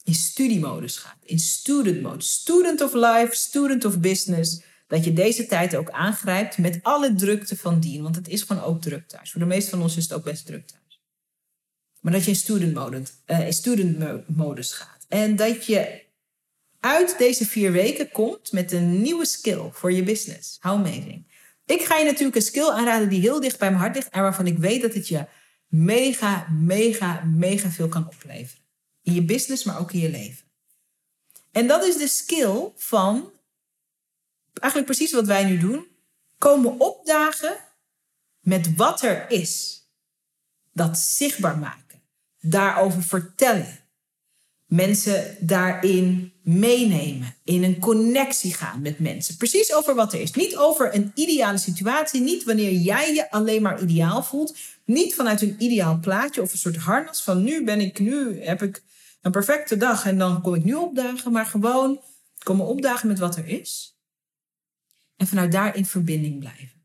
in 0.03 0.15
studiemodus 0.15 0.97
gaat, 0.97 1.19
in 1.23 1.39
student 1.39 2.03
mode. 2.03 2.23
Student 2.23 2.81
of 2.81 2.95
life, 2.95 3.31
student 3.31 3.85
of 3.85 3.99
business. 3.99 4.63
Dat 4.87 5.05
je 5.05 5.13
deze 5.13 5.47
tijd 5.47 5.77
ook 5.77 5.91
aangrijpt 5.91 6.59
met 6.59 6.79
alle 6.83 7.15
drukte 7.15 7.57
van 7.57 7.81
dien. 7.81 8.03
Want 8.03 8.17
het 8.17 8.29
is 8.29 8.43
gewoon 8.43 8.63
ook 8.63 8.83
druk 8.83 9.09
thuis. 9.09 9.31
Voor 9.31 9.41
de 9.41 9.47
meeste 9.47 9.71
van 9.71 9.83
ons 9.83 9.97
is 9.97 10.03
het 10.03 10.13
ook 10.13 10.25
best 10.25 10.47
druk 10.47 10.67
thuis. 10.67 10.82
Maar 12.03 12.13
dat 12.13 12.25
je 12.25 12.31
in 12.31 12.37
student, 12.37 12.75
mode, 12.75 13.03
uh, 13.27 13.47
in 13.47 13.53
student 13.53 14.29
modus 14.37 14.73
gaat. 14.73 15.07
En 15.09 15.37
dat 15.37 15.67
je 15.67 16.03
uit 16.81 17.19
deze 17.19 17.47
vier 17.47 17.73
weken 17.73 18.11
komt 18.11 18.53
met 18.53 18.73
een 18.73 19.03
nieuwe 19.03 19.27
skill 19.27 19.71
voor 19.73 19.93
je 19.93 20.03
business. 20.03 20.57
How 20.61 20.73
amazing. 20.73 21.27
Ik 21.67 21.83
ga 21.83 21.97
je 21.97 22.05
natuurlijk 22.05 22.37
een 22.37 22.43
skill 22.43 22.69
aanraden 22.69 23.09
die 23.09 23.21
heel 23.21 23.41
dicht 23.41 23.59
bij 23.59 23.69
mijn 23.69 23.81
hart 23.81 23.95
ligt 23.95 24.09
en 24.09 24.23
waarvan 24.23 24.47
ik 24.47 24.59
weet 24.59 24.83
dat 24.83 24.95
het 24.95 25.09
je 25.09 25.27
mega, 25.67 26.47
mega, 26.51 27.25
mega 27.25 27.71
veel 27.71 27.89
kan 27.89 28.07
opleveren. 28.07 28.65
In 29.03 29.15
je 29.15 29.23
business, 29.23 29.65
maar 29.65 29.81
ook 29.81 29.93
in 29.93 30.01
je 30.01 30.11
leven. 30.11 30.45
En 31.51 31.67
dat 31.67 31.85
is 31.85 31.97
de 31.97 32.09
skill 32.09 32.71
van, 32.77 33.33
eigenlijk 34.53 34.93
precies 34.93 35.13
wat 35.13 35.27
wij 35.27 35.45
nu 35.45 35.59
doen, 35.59 35.87
komen 36.39 36.81
opdagen 36.81 37.57
met 38.41 38.75
wat 38.75 39.03
er 39.03 39.31
is. 39.31 39.83
Dat 40.73 40.99
zichtbaar 40.99 41.59
maken. 41.59 41.82
Daarover 42.43 43.03
vertellen 43.03 43.79
mensen 44.67 45.37
daarin 45.41 46.33
meenemen, 46.43 47.35
in 47.45 47.63
een 47.63 47.79
connectie 47.79 48.55
gaan 48.55 48.83
met 48.83 48.99
mensen. 48.99 49.37
Precies 49.37 49.75
over 49.75 49.95
wat 49.95 50.13
er 50.13 50.21
is. 50.21 50.33
Niet 50.33 50.57
over 50.57 50.95
een 50.95 51.13
ideale 51.15 51.59
situatie, 51.59 52.21
niet 52.21 52.45
wanneer 52.45 52.73
jij 52.73 53.15
je 53.15 53.31
alleen 53.31 53.63
maar 53.63 53.83
ideaal 53.83 54.23
voelt, 54.23 54.57
niet 54.85 55.15
vanuit 55.15 55.43
een 55.43 55.57
ideaal 55.59 55.99
plaatje 56.01 56.43
of 56.43 56.53
een 56.53 56.59
soort 56.59 56.77
harnas 56.77 57.23
van 57.23 57.43
nu 57.43 57.65
ben 57.65 57.81
ik, 57.81 57.99
nu 57.99 58.43
heb 58.43 58.63
ik 58.63 58.83
een 59.21 59.31
perfecte 59.31 59.77
dag 59.77 60.07
en 60.07 60.19
dan 60.19 60.41
kom 60.41 60.55
ik 60.55 60.65
nu 60.65 60.75
opdagen, 60.75 61.33
maar 61.33 61.47
gewoon 61.47 62.01
komen 62.39 62.67
opdagen 62.67 63.09
met 63.09 63.19
wat 63.19 63.37
er 63.37 63.47
is. 63.47 63.97
En 65.17 65.27
vanuit 65.27 65.53
daar 65.53 65.77
in 65.77 65.87
verbinding 65.87 66.39
blijven. 66.39 66.85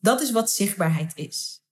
Dat 0.00 0.20
is 0.20 0.30
wat 0.30 0.50
zichtbaarheid 0.50 1.12
is. 1.14 1.63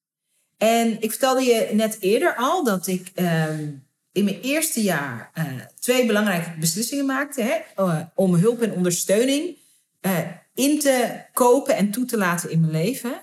En 0.62 0.96
ik 1.01 1.11
vertelde 1.11 1.42
je 1.42 1.68
net 1.72 1.96
eerder 2.01 2.35
al 2.37 2.64
dat 2.64 2.87
ik. 2.87 3.11
Ehm, 3.14 3.68
in 4.12 4.25
mijn 4.25 4.40
eerste 4.40 4.83
jaar 4.83 5.31
uh, 5.35 5.44
twee 5.81 6.07
belangrijke 6.07 6.59
beslissingen 6.59 7.07
maakte. 7.07 7.42
Hè, 7.42 7.85
uh, 7.85 8.01
om 8.14 8.35
hulp 8.35 8.62
en 8.62 8.72
ondersteuning 8.72 9.57
uh, 10.01 10.18
in 10.55 10.79
te 10.79 11.25
kopen 11.33 11.77
en 11.77 11.90
toe 11.90 12.05
te 12.05 12.16
laten 12.16 12.51
in 12.51 12.61
mijn 12.61 12.72
leven. 12.72 13.22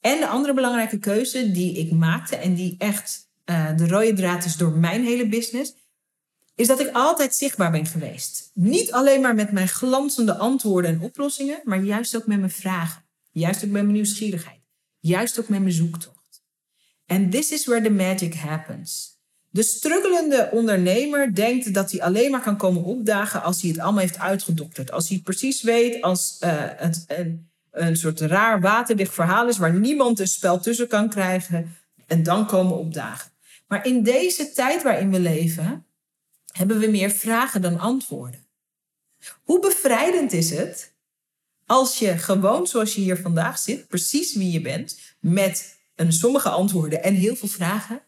En 0.00 0.20
de 0.20 0.26
andere 0.26 0.54
belangrijke 0.54 0.98
keuze 0.98 1.50
die 1.50 1.78
ik 1.78 1.92
maakte 1.92 2.36
en 2.36 2.54
die 2.54 2.74
echt 2.78 3.30
de 3.76 3.88
rode 3.88 4.12
draad 4.12 4.44
is 4.44 4.56
door 4.56 4.72
mijn 4.72 5.04
hele 5.04 5.28
business, 5.28 5.74
is 6.54 6.66
dat 6.66 6.80
ik 6.80 6.90
altijd 6.92 7.34
zichtbaar 7.34 7.70
ben 7.70 7.86
geweest. 7.86 8.50
Niet 8.54 8.92
alleen 8.92 9.20
maar 9.20 9.34
met 9.34 9.52
mijn 9.52 9.68
glanzende 9.68 10.36
antwoorden 10.36 10.90
en 10.90 11.00
oplossingen, 11.00 11.60
maar 11.64 11.82
juist 11.82 12.16
ook 12.16 12.26
met 12.26 12.38
mijn 12.38 12.50
vragen. 12.50 13.04
Juist 13.30 13.64
ook 13.64 13.70
met 13.70 13.82
mijn 13.82 13.94
nieuwsgierigheid. 13.94 14.60
Juist 15.00 15.40
ook 15.40 15.48
met 15.48 15.60
mijn 15.60 15.72
zoektocht. 15.72 16.21
And 17.12 17.30
this 17.32 17.50
is 17.50 17.66
where 17.66 17.82
the 17.82 17.90
magic 17.90 18.34
happens. 18.34 19.20
De 19.50 19.62
struggelende 19.62 20.48
ondernemer 20.52 21.34
denkt 21.34 21.74
dat 21.74 21.90
hij 21.90 22.02
alleen 22.02 22.30
maar 22.30 22.42
kan 22.42 22.56
komen 22.56 22.84
opdagen 22.84 23.42
als 23.42 23.60
hij 23.60 23.70
het 23.70 23.78
allemaal 23.78 24.00
heeft 24.00 24.18
uitgedokterd. 24.18 24.92
Als 24.92 25.08
hij 25.08 25.16
het 25.16 25.24
precies 25.24 25.62
weet, 25.62 26.02
als 26.02 26.36
uh, 26.40 26.50
het 26.56 27.04
een, 27.06 27.50
een 27.70 27.96
soort 27.96 28.20
raar 28.20 28.60
waterdicht 28.60 29.14
verhaal 29.14 29.48
is 29.48 29.58
waar 29.58 29.74
niemand 29.74 30.18
een 30.18 30.28
spel 30.28 30.60
tussen 30.60 30.88
kan 30.88 31.08
krijgen 31.08 31.76
en 32.06 32.22
dan 32.22 32.46
komen 32.46 32.76
opdagen. 32.76 33.30
Maar 33.66 33.86
in 33.86 34.02
deze 34.02 34.52
tijd 34.52 34.82
waarin 34.82 35.10
we 35.10 35.20
leven, 35.20 35.86
hebben 36.46 36.78
we 36.78 36.86
meer 36.86 37.10
vragen 37.10 37.62
dan 37.62 37.78
antwoorden. 37.78 38.46
Hoe 39.42 39.60
bevrijdend 39.60 40.32
is 40.32 40.50
het 40.50 40.92
als 41.66 41.98
je 41.98 42.18
gewoon 42.18 42.66
zoals 42.66 42.94
je 42.94 43.00
hier 43.00 43.16
vandaag 43.16 43.58
zit, 43.58 43.88
precies 43.88 44.34
wie 44.34 44.50
je 44.50 44.60
bent, 44.60 44.98
met 45.20 45.80
een 46.06 46.12
sommige 46.12 46.48
antwoorden 46.48 47.02
en 47.02 47.14
heel 47.14 47.36
veel 47.36 47.48
vragen, 47.48 48.02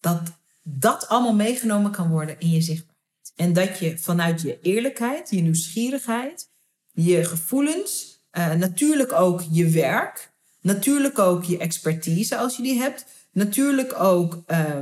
dat 0.00 0.20
dat 0.62 1.08
allemaal 1.08 1.34
meegenomen 1.34 1.90
kan 1.90 2.10
worden 2.10 2.40
in 2.40 2.50
je 2.50 2.60
zichtbaarheid. 2.60 3.32
En 3.36 3.52
dat 3.52 3.78
je 3.78 3.98
vanuit 3.98 4.40
je 4.40 4.60
eerlijkheid, 4.60 5.30
je 5.30 5.40
nieuwsgierigheid, 5.40 6.50
je 6.92 7.24
gevoelens, 7.24 8.22
uh, 8.32 8.54
natuurlijk 8.54 9.12
ook 9.12 9.42
je 9.50 9.68
werk, 9.68 10.32
natuurlijk 10.60 11.18
ook 11.18 11.44
je 11.44 11.58
expertise 11.58 12.36
als 12.36 12.56
je 12.56 12.62
die 12.62 12.78
hebt, 12.78 13.04
natuurlijk 13.32 14.00
ook 14.00 14.42
uh, 14.46 14.78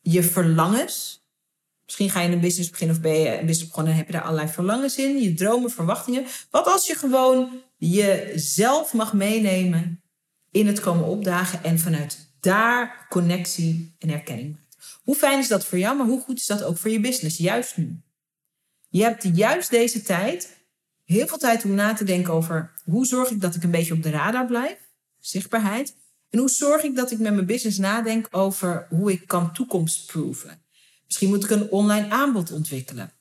je 0.00 0.22
verlangens. 0.22 1.26
Misschien 1.84 2.10
ga 2.10 2.20
je 2.20 2.32
een 2.32 2.40
business 2.40 2.70
beginnen 2.70 2.96
of 2.96 3.02
ben 3.02 3.20
je 3.20 3.38
een 3.38 3.46
business 3.46 3.66
begonnen 3.66 3.92
en 3.92 3.98
heb 3.98 4.06
je 4.06 4.12
daar 4.12 4.22
allerlei 4.22 4.48
verlangens 4.48 4.96
in, 4.96 5.22
je 5.22 5.34
dromen, 5.34 5.70
verwachtingen. 5.70 6.24
Wat 6.50 6.66
als 6.66 6.86
je 6.86 6.94
gewoon 6.94 7.50
jezelf 7.76 8.92
mag 8.92 9.12
meenemen 9.12 10.02
in 10.50 10.66
het 10.66 10.80
komen 10.80 11.04
opdagen 11.04 11.64
en 11.64 11.78
vanuit 11.78 12.32
daar 12.40 13.06
connectie 13.08 13.94
en 13.98 14.08
herkenning 14.08 14.52
maakt. 14.52 14.98
Hoe 15.02 15.14
fijn 15.14 15.38
is 15.38 15.48
dat 15.48 15.66
voor 15.66 15.78
jou, 15.78 15.96
maar 15.96 16.06
hoe 16.06 16.20
goed 16.20 16.38
is 16.38 16.46
dat 16.46 16.62
ook 16.62 16.76
voor 16.76 16.90
je 16.90 17.00
business, 17.00 17.36
juist 17.36 17.76
nu? 17.76 18.00
Je 18.88 19.02
hebt 19.02 19.28
juist 19.32 19.70
deze 19.70 20.02
tijd 20.02 20.56
heel 21.04 21.26
veel 21.26 21.38
tijd 21.38 21.64
om 21.64 21.74
na 21.74 21.94
te 21.94 22.04
denken 22.04 22.32
over 22.32 22.72
hoe 22.84 23.06
zorg 23.06 23.30
ik 23.30 23.40
dat 23.40 23.54
ik 23.54 23.62
een 23.62 23.70
beetje 23.70 23.94
op 23.94 24.02
de 24.02 24.10
radar 24.10 24.46
blijf, 24.46 24.78
zichtbaarheid. 25.18 25.96
En 26.30 26.38
hoe 26.38 26.50
zorg 26.50 26.82
ik 26.82 26.96
dat 26.96 27.10
ik 27.10 27.18
met 27.18 27.34
mijn 27.34 27.46
business 27.46 27.78
nadenk 27.78 28.28
over 28.30 28.86
hoe 28.90 29.12
ik 29.12 29.26
kan 29.26 29.52
toekomstproeven. 29.52 30.62
Misschien 31.06 31.28
moet 31.28 31.44
ik 31.44 31.50
een 31.50 31.70
online 31.70 32.10
aanbod 32.10 32.52
ontwikkelen. 32.52 33.12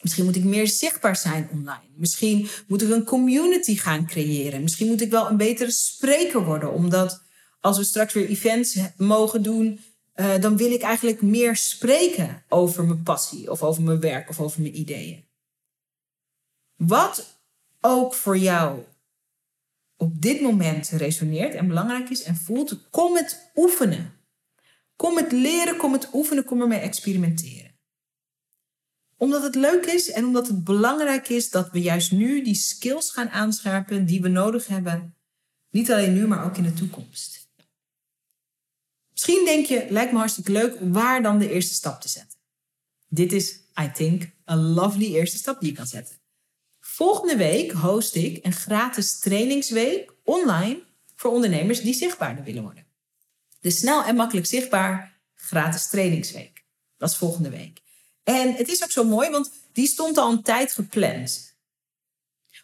Misschien 0.00 0.24
moet 0.24 0.36
ik 0.36 0.44
meer 0.44 0.68
zichtbaar 0.68 1.16
zijn 1.16 1.48
online. 1.52 1.88
Misschien 1.94 2.48
moet 2.66 2.82
ik 2.82 2.90
een 2.90 3.04
community 3.04 3.76
gaan 3.76 4.06
creëren. 4.06 4.62
Misschien 4.62 4.86
moet 4.86 5.00
ik 5.00 5.10
wel 5.10 5.30
een 5.30 5.36
betere 5.36 5.70
spreker 5.70 6.44
worden, 6.44 6.72
omdat 6.72 7.22
als 7.60 7.78
we 7.78 7.84
straks 7.84 8.12
weer 8.12 8.28
events 8.28 8.78
mogen 8.96 9.42
doen, 9.42 9.80
uh, 10.16 10.40
dan 10.40 10.56
wil 10.56 10.72
ik 10.72 10.82
eigenlijk 10.82 11.22
meer 11.22 11.56
spreken 11.56 12.44
over 12.48 12.84
mijn 12.84 13.02
passie 13.02 13.50
of 13.50 13.62
over 13.62 13.82
mijn 13.82 14.00
werk 14.00 14.28
of 14.28 14.40
over 14.40 14.60
mijn 14.60 14.78
ideeën. 14.78 15.24
Wat 16.76 17.40
ook 17.80 18.14
voor 18.14 18.38
jou 18.38 18.82
op 19.96 20.22
dit 20.22 20.40
moment 20.40 20.88
resoneert 20.88 21.54
en 21.54 21.68
belangrijk 21.68 22.08
is 22.08 22.22
en 22.22 22.36
voelt, 22.36 22.90
kom 22.90 23.16
het 23.16 23.50
oefenen. 23.54 24.14
Kom 24.96 25.16
het 25.16 25.32
leren, 25.32 25.76
kom 25.76 25.92
het 25.92 26.08
oefenen, 26.12 26.44
kom 26.44 26.60
ermee 26.60 26.78
experimenteren. 26.78 27.65
Omdat 29.16 29.42
het 29.42 29.54
leuk 29.54 29.86
is 29.86 30.10
en 30.10 30.24
omdat 30.24 30.46
het 30.46 30.64
belangrijk 30.64 31.28
is 31.28 31.50
dat 31.50 31.70
we 31.70 31.80
juist 31.80 32.12
nu 32.12 32.42
die 32.42 32.54
skills 32.54 33.10
gaan 33.10 33.28
aanscherpen 33.28 34.06
die 34.06 34.20
we 34.20 34.28
nodig 34.28 34.66
hebben. 34.66 35.14
Niet 35.70 35.92
alleen 35.92 36.14
nu, 36.14 36.26
maar 36.26 36.44
ook 36.44 36.56
in 36.56 36.62
de 36.62 36.72
toekomst. 36.72 37.48
Misschien 39.12 39.44
denk 39.44 39.66
je, 39.66 39.86
lijkt 39.90 40.12
me 40.12 40.18
hartstikke 40.18 40.52
leuk, 40.52 40.76
waar 40.80 41.22
dan 41.22 41.38
de 41.38 41.50
eerste 41.52 41.74
stap 41.74 42.00
te 42.00 42.08
zetten. 42.08 42.38
Dit 43.08 43.32
is, 43.32 43.60
I 43.80 43.90
think, 43.94 44.30
een 44.44 44.58
lovely 44.58 45.14
eerste 45.14 45.36
stap 45.36 45.60
die 45.60 45.70
je 45.70 45.76
kan 45.76 45.86
zetten. 45.86 46.16
Volgende 46.80 47.36
week 47.36 47.72
host 47.72 48.14
ik 48.14 48.44
een 48.44 48.52
gratis 48.52 49.18
trainingsweek 49.18 50.12
online 50.24 50.82
voor 51.14 51.30
ondernemers 51.30 51.80
die 51.80 51.94
zichtbaarder 51.94 52.44
willen 52.44 52.62
worden. 52.62 52.86
De 53.60 53.70
snel 53.70 54.04
en 54.04 54.16
makkelijk 54.16 54.46
zichtbaar 54.46 55.20
gratis 55.34 55.86
trainingsweek. 55.88 56.64
Dat 56.96 57.10
is 57.10 57.16
volgende 57.16 57.50
week. 57.50 57.82
En 58.26 58.54
het 58.54 58.68
is 58.68 58.82
ook 58.82 58.90
zo 58.90 59.04
mooi, 59.04 59.30
want 59.30 59.50
die 59.72 59.86
stond 59.86 60.18
al 60.18 60.30
een 60.30 60.42
tijd 60.42 60.72
gepland. 60.72 61.54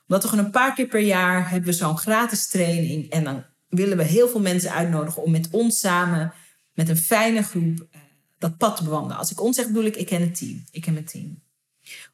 Omdat 0.07 0.23
we 0.23 0.29
gewoon 0.29 0.45
een 0.45 0.51
paar 0.51 0.75
keer 0.75 0.87
per 0.87 1.01
jaar 1.01 1.51
hebben 1.51 1.71
we 1.71 1.77
zo'n 1.77 1.99
gratis 1.99 2.49
training. 2.49 3.11
En 3.11 3.25
dan 3.25 3.45
willen 3.69 3.97
we 3.97 4.03
heel 4.03 4.29
veel 4.29 4.41
mensen 4.41 4.73
uitnodigen 4.73 5.23
om 5.23 5.31
met 5.31 5.49
ons 5.51 5.81
samen, 5.81 6.33
met 6.73 6.89
een 6.89 6.97
fijne 6.97 7.43
groep, 7.43 7.87
eh, 7.91 8.01
dat 8.39 8.57
pad 8.57 8.77
te 8.77 8.85
bewandelen. 8.85 9.17
Als 9.17 9.31
ik 9.31 9.41
ons 9.41 9.57
zeg, 9.57 9.67
bedoel 9.67 9.85
ik, 9.85 9.97
ik 9.97 10.07
ken 10.07 10.21
het 10.21 10.39
team. 10.39 10.65
Ik 10.71 10.83
ken 10.83 10.93
mijn 10.93 11.05
team. 11.05 11.43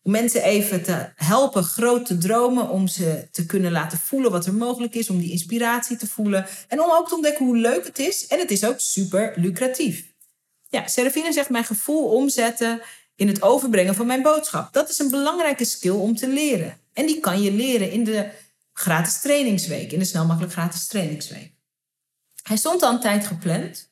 Om 0.02 0.12
mensen 0.12 0.42
even 0.42 0.82
te 0.82 1.12
helpen 1.14 1.64
groot 1.64 2.06
te 2.06 2.18
dromen, 2.18 2.68
om 2.68 2.88
ze 2.88 3.28
te 3.30 3.46
kunnen 3.46 3.72
laten 3.72 3.98
voelen 3.98 4.30
wat 4.30 4.46
er 4.46 4.54
mogelijk 4.54 4.94
is, 4.94 5.11
om 5.11 5.18
die 5.18 5.30
inspiratie 5.30 5.96
te 5.96 6.06
voelen 6.06 6.46
en 6.68 6.80
om 6.80 6.90
ook 6.90 7.08
te 7.08 7.14
ontdekken 7.14 7.46
hoe 7.46 7.56
leuk 7.56 7.87
het 7.87 7.98
is. 7.98 8.26
En 8.26 8.38
het 8.38 8.50
is 8.50 8.64
ook 8.64 8.80
super 8.80 9.32
lucratief. 9.37 10.06
Ja, 10.68 10.87
Serafine 10.87 11.32
zegt 11.32 11.50
mijn 11.50 11.64
gevoel 11.64 12.04
omzetten 12.04 12.80
in 13.18 13.28
het 13.28 13.42
overbrengen 13.42 13.94
van 13.94 14.07
mijn 14.07 14.22
boodschap. 14.22 14.72
Dat 14.72 14.88
is 14.88 14.98
een 14.98 15.11
belangrijke 15.11 15.64
skill 15.64 15.90
om 15.90 16.16
te 16.16 16.28
leren. 16.28 16.78
En 16.92 17.07
die 17.07 17.20
kan 17.20 17.42
je 17.42 17.52
leren 17.52 17.90
in 17.90 18.04
de 18.04 18.31
gratis 18.72 19.20
trainingsweek, 19.20 19.92
in 19.92 19.98
de 19.98 20.04
snel 20.04 20.26
makkelijk 20.26 20.52
gratis 20.52 20.87
trainingsweek. 20.87 21.52
Hij 22.42 22.57
stond 22.57 22.83
al 22.83 22.92
een 22.92 23.00
tijd 23.00 23.26
gepland. 23.26 23.90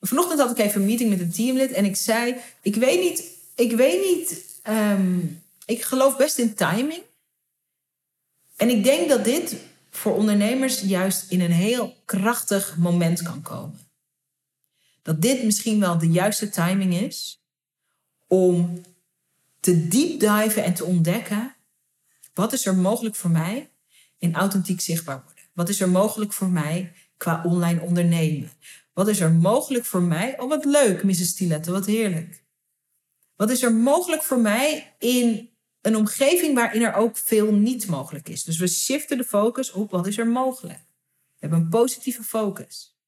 Vanochtend 0.00 0.40
had 0.40 0.50
ik 0.50 0.58
even 0.58 0.80
een 0.80 0.86
meeting 0.86 1.10
met 1.10 1.20
een 1.20 1.32
teamlid 1.32 1.72
en 1.72 1.84
ik 1.84 1.96
zei: 1.96 2.36
Ik 2.62 2.74
weet 2.74 3.00
niet, 3.00 3.24
ik 3.54 3.72
weet 3.72 4.04
niet 4.04 4.48
Ehm, 4.62 5.18
ik 5.64 5.82
geloof 5.82 6.16
best 6.16 6.38
in 6.38 6.54
timing. 6.54 7.02
En 8.56 8.68
ik 8.68 8.84
denk 8.84 9.08
dat 9.08 9.24
dit 9.24 9.56
voor 9.90 10.14
ondernemers 10.14 10.80
juist 10.80 11.30
in 11.30 11.40
een 11.40 11.52
heel 11.52 11.96
krachtig 12.04 12.76
moment 12.76 13.22
kan 13.22 13.42
komen. 13.42 13.78
Dat 15.02 15.22
dit 15.22 15.42
misschien 15.42 15.80
wel 15.80 15.98
de 15.98 16.10
juiste 16.10 16.48
timing 16.48 16.94
is 16.94 17.39
om 18.30 18.82
te 19.60 19.88
deep 19.88 20.20
diven 20.20 20.64
en 20.64 20.74
te 20.74 20.84
ontdekken 20.84 21.54
wat 22.34 22.52
is 22.52 22.66
er 22.66 22.76
mogelijk 22.76 23.14
voor 23.14 23.30
mij 23.30 23.70
in 24.18 24.34
authentiek 24.34 24.80
zichtbaar 24.80 25.22
worden. 25.24 25.44
Wat 25.52 25.68
is 25.68 25.80
er 25.80 25.88
mogelijk 25.88 26.32
voor 26.32 26.48
mij 26.48 26.92
qua 27.16 27.42
online 27.44 27.80
ondernemen? 27.80 28.50
Wat 28.92 29.08
is 29.08 29.20
er 29.20 29.32
mogelijk 29.32 29.84
voor 29.84 30.02
mij? 30.02 30.40
Oh, 30.40 30.48
wat 30.48 30.64
leuk, 30.64 31.02
Mrs. 31.02 31.28
Stiletto, 31.28 31.72
wat 31.72 31.86
heerlijk. 31.86 32.44
Wat 33.36 33.50
is 33.50 33.62
er 33.62 33.74
mogelijk 33.74 34.22
voor 34.22 34.38
mij 34.38 34.94
in 34.98 35.50
een 35.80 35.96
omgeving 35.96 36.54
waarin 36.54 36.82
er 36.82 36.94
ook 36.94 37.16
veel 37.16 37.52
niet 37.52 37.86
mogelijk 37.86 38.28
is? 38.28 38.44
Dus 38.44 38.58
we 38.58 38.66
shiften 38.66 39.16
de 39.16 39.24
focus 39.24 39.72
op 39.72 39.90
wat 39.90 40.06
is 40.06 40.18
er 40.18 40.26
mogelijk. 40.26 40.78
We 40.78 41.36
hebben 41.38 41.58
een 41.58 41.68
positieve 41.68 42.22
focus. 42.22 42.98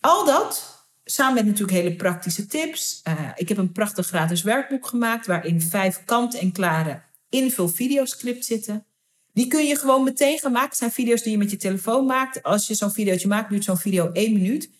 Al 0.00 0.24
dat, 0.24 0.77
samen 1.10 1.34
met 1.34 1.44
natuurlijk 1.44 1.78
hele 1.78 1.96
praktische 1.96 2.46
tips. 2.46 3.00
Uh, 3.08 3.30
ik 3.34 3.48
heb 3.48 3.58
een 3.58 3.72
prachtig 3.72 4.06
gratis 4.06 4.42
werkboek 4.42 4.86
gemaakt 4.86 5.26
waarin 5.26 5.60
vijf 5.60 6.04
kant-en-klare 6.04 7.02
invulvideoscripts 7.28 8.46
zitten. 8.46 8.86
Die 9.32 9.46
kun 9.46 9.66
je 9.66 9.76
gewoon 9.76 10.04
meteen 10.04 10.38
gaan 10.38 10.52
maken. 10.52 10.68
Het 10.68 10.78
zijn 10.78 10.90
video's 10.90 11.22
die 11.22 11.32
je 11.32 11.38
met 11.38 11.50
je 11.50 11.56
telefoon 11.56 12.06
maakt. 12.06 12.42
Als 12.42 12.66
je 12.66 12.74
zo'n 12.74 12.90
videootje 12.90 13.28
maakt, 13.28 13.50
duurt 13.50 13.64
zo'n 13.64 13.76
video 13.76 14.12
één 14.12 14.32
minuut. 14.32 14.70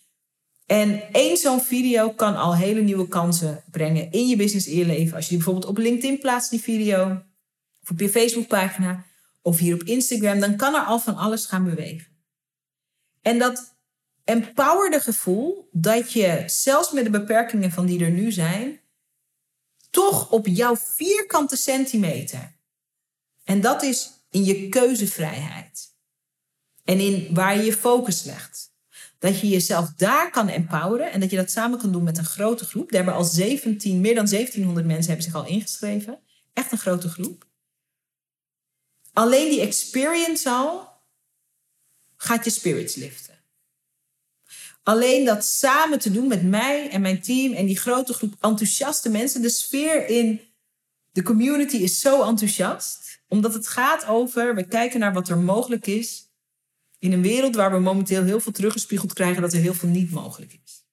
En 0.67 1.13
één 1.13 1.37
zo'n 1.37 1.61
video 1.61 2.11
kan 2.11 2.37
al 2.37 2.57
hele 2.57 2.81
nieuwe 2.81 3.09
kansen 3.09 3.65
brengen 3.71 4.11
in 4.11 4.29
je 4.29 4.37
business, 4.37 4.67
in 4.67 4.77
je 4.77 4.87
leven. 4.87 5.15
Als 5.15 5.25
je 5.25 5.29
die 5.29 5.39
bijvoorbeeld 5.39 5.71
op 5.71 5.79
LinkedIn 5.79 6.19
plaatst, 6.19 6.51
die 6.51 6.61
video, 6.61 7.23
of 7.83 7.91
op 7.91 8.01
je 8.01 8.09
Facebookpagina, 8.09 9.05
of 9.43 9.59
hier 9.59 9.75
op 9.75 9.83
Instagram, 9.83 10.41
dan 10.41 10.57
kan 10.57 10.75
er 10.75 10.85
al 10.85 10.99
van 10.99 11.17
alles 11.17 11.47
gaan 11.47 11.65
bewegen. 11.65 12.07
En 13.23 13.39
dat 13.39 13.78
empowerde 14.29 15.01
gevoel 15.01 15.69
dat 15.73 16.13
je, 16.13 16.43
zelfs 16.47 16.93
met 16.93 17.05
de 17.05 17.11
beperkingen 17.11 17.71
van 17.71 17.87
die 17.87 18.05
er 18.05 18.11
nu 18.11 18.33
zijn, 18.33 18.81
toch 19.91 20.31
op 20.31 20.47
jouw 20.47 20.77
vierkante 20.77 21.57
centimeter. 21.57 22.57
En 23.45 23.61
dat 23.61 23.83
is 23.83 24.11
in 24.31 24.45
je 24.45 24.69
keuzevrijheid. 24.69 25.95
En 26.85 27.01
in 27.01 27.35
waar 27.35 27.57
je 27.57 27.63
je 27.63 27.73
focus 27.73 28.23
legt. 28.23 28.73
Dat 29.19 29.41
je 29.41 29.49
jezelf 29.49 29.93
daar 29.97 30.31
kan 30.31 30.49
empoweren 30.49 31.13
en 31.13 31.21
dat 31.21 31.31
je 31.31 31.37
dat 31.37 31.51
samen 31.51 31.79
kan 31.79 31.93
doen 31.93 32.03
met 32.03 32.19
een 32.19 32.25
grote 32.25 32.65
groep. 32.65 32.91
Daar 32.91 33.05
hebben 33.05 33.21
al 33.21 33.25
17, 33.25 34.01
meer 34.01 34.15
dan 34.15 34.27
1700 34.27 34.87
mensen 34.87 35.07
hebben 35.07 35.25
zich 35.25 35.35
al 35.35 35.47
ingeschreven. 35.47 36.19
Echt 36.53 36.73
een 36.73 36.79
grote 36.79 37.09
groep. 37.09 37.47
Alleen 39.13 39.51
die 39.51 39.61
experience 39.61 40.51
al 40.51 40.89
gaat 42.17 42.45
je 42.45 42.51
spirits 42.51 42.95
liften. 42.95 43.28
Alleen 44.89 45.25
dat 45.25 45.45
samen 45.45 45.99
te 45.99 46.11
doen 46.11 46.29
met 46.29 46.43
mij 46.43 46.91
en 46.91 47.01
mijn 47.01 47.21
team 47.21 47.53
en 47.53 47.67
die 47.67 47.79
grote 47.79 48.13
groep 48.13 48.35
enthousiaste 48.41 49.09
mensen. 49.09 49.43
De 49.43 49.49
sfeer 49.49 50.07
in 50.07 50.41
de 51.13 51.23
community 51.23 51.77
is 51.77 52.01
zo 52.01 52.23
enthousiast. 52.23 53.21
Omdat 53.27 53.55
het 53.55 53.69
gaat 53.69 54.07
over, 54.07 54.55
we 54.55 54.69
kijken 54.69 55.01
naar 55.01 55.13
wat 55.13 55.29
er 55.29 55.39
mogelijk 55.39 55.87
is 55.87 56.29
in 56.99 57.13
een 57.13 57.23
wereld 57.23 57.55
waar 57.55 57.73
we 57.73 57.79
momenteel 57.79 58.25
heel 58.25 58.41
veel 58.41 58.53
teruggespiegeld 58.53 59.13
krijgen 59.13 59.43
dat 59.43 59.53
er 59.53 59.61
heel 59.61 59.75
veel 59.75 59.89
niet 59.89 60.11
mogelijk 60.11 60.59
is. 60.65 60.85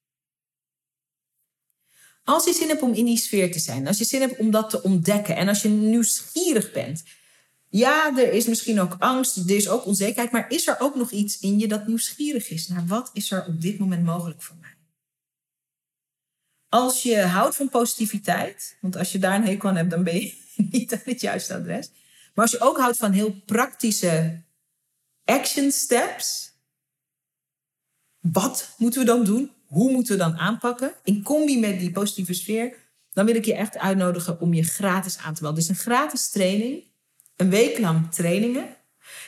Als 2.24 2.44
je 2.44 2.52
zin 2.52 2.68
hebt 2.68 2.82
om 2.82 2.92
in 2.92 3.04
die 3.04 3.18
sfeer 3.18 3.52
te 3.52 3.58
zijn, 3.58 3.86
als 3.86 3.98
je 3.98 4.04
zin 4.04 4.20
hebt 4.20 4.38
om 4.38 4.50
dat 4.50 4.70
te 4.70 4.82
ontdekken 4.82 5.36
en 5.36 5.48
als 5.48 5.62
je 5.62 5.68
nieuwsgierig 5.68 6.72
bent. 6.72 7.02
Ja, 7.68 8.16
er 8.16 8.32
is 8.32 8.46
misschien 8.46 8.80
ook 8.80 8.96
angst, 8.98 9.36
er 9.36 9.56
is 9.56 9.68
ook 9.68 9.86
onzekerheid, 9.86 10.30
maar 10.30 10.50
is 10.50 10.66
er 10.66 10.80
ook 10.80 10.94
nog 10.94 11.10
iets 11.10 11.38
in 11.38 11.58
je 11.58 11.68
dat 11.68 11.86
nieuwsgierig 11.86 12.50
is 12.50 12.68
naar 12.68 12.86
wat 12.86 13.10
is 13.12 13.30
er 13.30 13.46
op 13.46 13.60
dit 13.60 13.78
moment 13.78 14.04
mogelijk 14.04 14.42
voor 14.42 14.56
mij? 14.60 14.74
Als 16.68 17.02
je 17.02 17.20
houdt 17.20 17.56
van 17.56 17.68
positiviteit, 17.68 18.76
want 18.80 18.96
als 18.96 19.12
je 19.12 19.18
daar 19.18 19.34
een 19.34 19.44
hekel 19.44 19.68
aan 19.68 19.76
hebt, 19.76 19.90
dan 19.90 20.04
ben 20.04 20.14
je 20.14 20.34
niet 20.70 20.92
aan 20.92 21.00
het 21.04 21.20
juiste 21.20 21.54
adres. 21.54 21.90
Maar 22.34 22.44
als 22.44 22.50
je 22.50 22.60
ook 22.60 22.78
houdt 22.78 22.96
van 22.96 23.12
heel 23.12 23.42
praktische 23.46 24.44
action 25.26 25.70
steps. 25.70 26.54
Wat 28.20 28.74
moeten 28.78 29.00
we 29.00 29.06
dan 29.06 29.24
doen? 29.24 29.50
Hoe 29.66 29.92
moeten 29.92 30.12
we 30.12 30.18
dan 30.18 30.36
aanpakken? 30.36 30.94
In 31.04 31.22
combi 31.22 31.58
met 31.58 31.78
die 31.78 31.90
positieve 31.90 32.34
sfeer, 32.34 32.76
dan 33.12 33.26
wil 33.26 33.34
ik 33.34 33.44
je 33.44 33.54
echt 33.54 33.78
uitnodigen 33.78 34.40
om 34.40 34.54
je 34.54 34.62
gratis 34.62 35.18
aan 35.18 35.34
te 35.34 35.42
melden. 35.42 35.60
Dus 35.60 35.68
een 35.68 35.82
gratis 35.82 36.28
training, 36.28 36.84
een 37.36 37.50
week 37.50 37.78
lang 37.78 38.12
trainingen. 38.12 38.76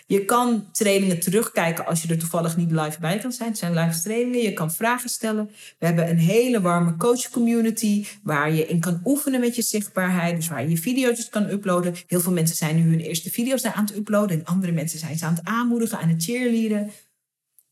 Je 0.06 0.24
kan 0.24 0.68
trainingen 0.72 1.20
terugkijken 1.20 1.86
als 1.86 2.02
je 2.02 2.08
er 2.08 2.18
toevallig 2.18 2.56
niet 2.56 2.70
live 2.70 3.00
bij 3.00 3.18
kan 3.18 3.32
zijn. 3.32 3.48
Het 3.48 3.58
zijn 3.58 3.74
live 3.74 4.00
trainingen. 4.00 4.42
Je 4.42 4.52
kan 4.52 4.72
vragen 4.72 5.08
stellen. 5.08 5.50
We 5.78 5.86
hebben 5.86 6.08
een 6.08 6.18
hele 6.18 6.60
warme 6.60 6.96
coach 6.96 7.30
community 7.30 8.06
waar 8.22 8.52
je 8.52 8.66
in 8.66 8.80
kan 8.80 9.00
oefenen 9.04 9.40
met 9.40 9.56
je 9.56 9.62
zichtbaarheid. 9.62 10.36
Dus 10.36 10.48
waar 10.48 10.62
je 10.62 10.68
je 10.68 10.78
video's 10.78 11.28
kan 11.28 11.50
uploaden. 11.50 11.94
Heel 12.06 12.20
veel 12.20 12.32
mensen 12.32 12.56
zijn 12.56 12.76
nu 12.76 12.90
hun 12.90 13.00
eerste 13.00 13.30
video's 13.30 13.62
daar 13.62 13.72
aan 13.72 13.84
het 13.84 13.96
uploaden. 13.96 14.38
En 14.38 14.44
andere 14.44 14.72
mensen 14.72 14.98
zijn 14.98 15.18
ze 15.18 15.24
aan 15.24 15.34
het 15.34 15.44
aanmoedigen, 15.44 15.98
aan 15.98 16.08
het 16.08 16.24
cheerleaden. 16.24 16.90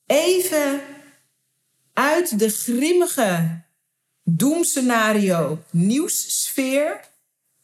even 0.07 0.81
uit 1.93 2.39
de 2.39 2.49
grimmige 2.49 3.63
doemscenario 4.25 5.63
nieuwssfeer 5.71 7.01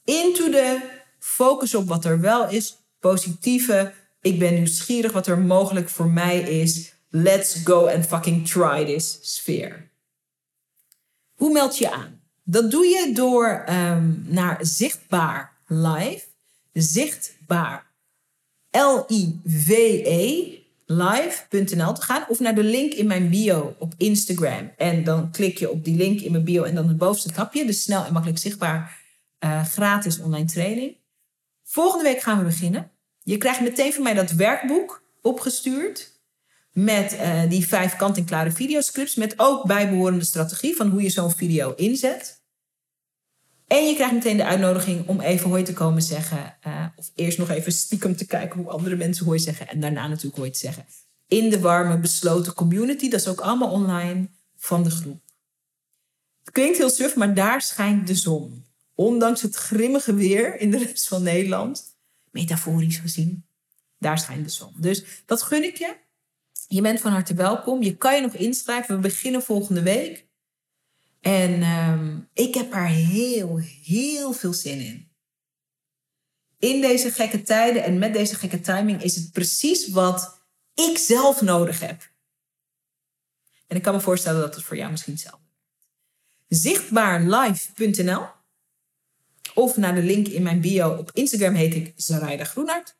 into 0.05 0.51
de 0.51 1.01
focus 1.23 1.75
op 1.75 1.89
wat 1.89 2.05
er 2.05 2.21
wel 2.21 2.49
is, 2.49 2.77
positieve. 3.01 3.93
Ik 4.21 4.39
ben 4.39 4.55
nieuwsgierig 4.55 5.13
wat 5.13 5.27
er 5.27 5.39
mogelijk 5.39 5.89
voor 5.89 6.11
mij 6.11 6.41
is. 6.41 6.95
Let's 7.09 7.61
go 7.65 7.89
and 7.89 8.07
fucking 8.07 8.49
try 8.49 8.85
this 8.85 9.19
sfeer. 9.21 9.91
Hoe 11.35 11.53
meld 11.53 11.79
je 11.79 11.91
aan? 11.91 12.21
Dat 12.45 12.71
doe 12.71 12.87
je 12.87 13.11
door 13.15 13.65
um, 13.69 14.25
naar 14.27 14.59
Zichtbaar 14.61 15.53
Live. 15.67 16.23
Zichtbaar. 16.73 17.91
L-I-V-E 18.71 20.61
live.nl 20.87 21.93
te 21.93 22.03
gaan 22.03 22.25
of 22.29 22.41
naar 22.41 22.55
de 22.55 22.65
link 22.65 22.93
in 22.93 23.07
mijn 23.07 23.31
bio 23.31 23.75
op 23.79 23.95
Instagram. 23.97 24.73
En 24.77 25.05
dan 25.05 25.31
klik 25.31 25.59
je 25.59 25.71
op 25.71 25.85
die 25.85 25.97
link 25.97 26.21
in 26.21 26.33
mijn 26.33 26.45
bio 26.45 26.63
en 26.63 26.75
dan 26.75 26.89
het 26.89 26.97
bovenste 26.97 27.33
tapje, 27.33 27.67
dus 27.67 27.83
snel 27.83 28.05
en 28.05 28.13
makkelijk 28.13 28.41
zichtbaar 28.41 29.01
uh, 29.45 29.65
gratis 29.65 30.21
online 30.21 30.45
training. 30.45 30.97
Volgende 31.73 32.05
week 32.05 32.21
gaan 32.21 32.39
we 32.39 32.45
beginnen. 32.45 32.91
Je 33.23 33.39
krijgt 33.39 33.61
meteen 33.61 33.93
van 33.93 34.03
mij 34.03 34.15
dat 34.15 34.31
werkboek 34.31 35.03
opgestuurd. 35.23 36.21
Met 36.73 37.13
uh, 37.13 37.43
die 37.49 37.67
vijf 37.67 37.97
kant-en-klare 37.97 38.51
videoscripts. 38.51 39.15
Met 39.15 39.35
ook 39.37 39.67
bijbehorende 39.67 40.25
strategie 40.25 40.77
van 40.77 40.89
hoe 40.91 41.03
je 41.03 41.11
zo'n 41.11 41.31
video 41.31 41.75
inzet. 41.75 42.43
En 43.67 43.87
je 43.87 43.95
krijgt 43.95 44.15
meteen 44.15 44.37
de 44.37 44.45
uitnodiging 44.45 45.09
om 45.09 45.21
even 45.21 45.49
hooi 45.49 45.63
te 45.63 45.73
komen 45.73 46.03
zeggen. 46.03 46.57
Uh, 46.67 46.87
of 46.97 47.11
eerst 47.15 47.39
nog 47.39 47.51
even 47.51 47.73
stiekem 47.73 48.17
te 48.17 48.27
kijken 48.27 48.61
hoe 48.61 48.71
andere 48.71 48.97
mensen 48.97 49.25
hooi 49.25 49.39
zeggen. 49.39 49.69
En 49.69 49.81
daarna 49.81 50.07
natuurlijk 50.07 50.37
hooi 50.37 50.51
te 50.51 50.59
zeggen. 50.59 50.87
In 51.27 51.51
de 51.51 51.61
warme, 51.61 51.99
besloten 51.99 52.55
community. 52.55 53.09
Dat 53.09 53.21
is 53.21 53.29
ook 53.29 53.41
allemaal 53.41 53.71
online 53.71 54.29
van 54.57 54.83
de 54.83 54.91
groep. 54.91 55.21
Het 56.45 56.53
klinkt 56.53 56.79
heel 56.79 56.91
suf, 56.91 57.17
maar 57.17 57.35
daar 57.35 57.63
schijnt 57.63 58.07
de 58.07 58.15
zon. 58.15 58.65
Ondanks 58.95 59.43
het 59.43 59.55
grimmige 59.55 60.15
weer 60.15 60.61
in 60.61 60.71
de 60.71 60.79
rest 60.79 61.09
van 61.09 61.23
Nederland. 61.23 61.97
Metaforisch 62.31 62.97
gezien. 62.97 63.47
Daar 63.99 64.19
schijnt 64.19 64.45
de 64.45 64.51
zon. 64.51 64.75
Dus 64.77 65.05
dat 65.27 65.43
gun 65.43 65.65
ik 65.65 65.77
je. 65.77 65.97
Je 66.69 66.81
bent 66.81 67.01
van 67.01 67.13
harte 67.13 67.35
welkom. 67.35 67.83
Je 67.83 67.97
kan 67.97 68.15
je 68.15 68.21
nog 68.21 68.35
inschrijven. 68.35 68.95
We 68.95 69.01
beginnen 69.01 69.43
volgende 69.43 69.83
week. 69.83 70.27
En 71.21 71.63
ehm, 71.63 72.21
ik 72.33 72.55
heb 72.55 72.73
er 72.73 72.87
heel, 72.87 73.59
heel 73.85 74.33
veel 74.33 74.53
zin 74.53 74.81
in. 74.81 75.11
In 76.59 76.81
deze 76.81 77.11
gekke 77.11 77.43
tijden 77.43 77.85
en 77.85 77.99
met 77.99 78.13
deze 78.13 78.35
gekke 78.35 78.61
timing 78.61 79.03
is 79.03 79.15
het 79.15 79.33
precies 79.33 79.89
wat 79.89 80.41
ik 80.75 80.99
zelf 80.99 81.41
nodig 81.41 81.81
heb. 81.81 82.11
En 83.67 83.77
ik 83.77 83.83
kan 83.83 83.95
me 83.95 84.01
voorstellen 84.01 84.41
dat 84.41 84.55
het 84.55 84.65
voor 84.65 84.77
jou 84.77 84.91
misschien 84.91 85.13
hetzelfde 85.13 85.47
is. 86.49 86.61
Zichtbaarlive.nl 86.61 88.27
of 89.55 89.77
naar 89.77 89.95
de 89.95 90.03
link 90.03 90.29
in 90.29 90.43
mijn 90.43 90.61
bio 90.61 90.91
op 90.91 91.11
Instagram 91.13 91.55
heet 91.55 91.75
ik 91.75 91.93
Zaraida 91.97 92.45
Groenart. 92.45 92.97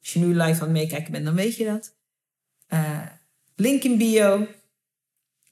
Als 0.00 0.12
je 0.12 0.18
nu 0.18 0.26
live 0.26 0.40
aan 0.42 0.60
het 0.60 0.70
meekijken 0.70 1.12
bent, 1.12 1.24
dan 1.24 1.34
weet 1.34 1.56
je 1.56 1.64
dat. 1.64 1.94
Uh, 2.68 3.06
link 3.56 3.82
in 3.82 3.98
bio. 3.98 4.46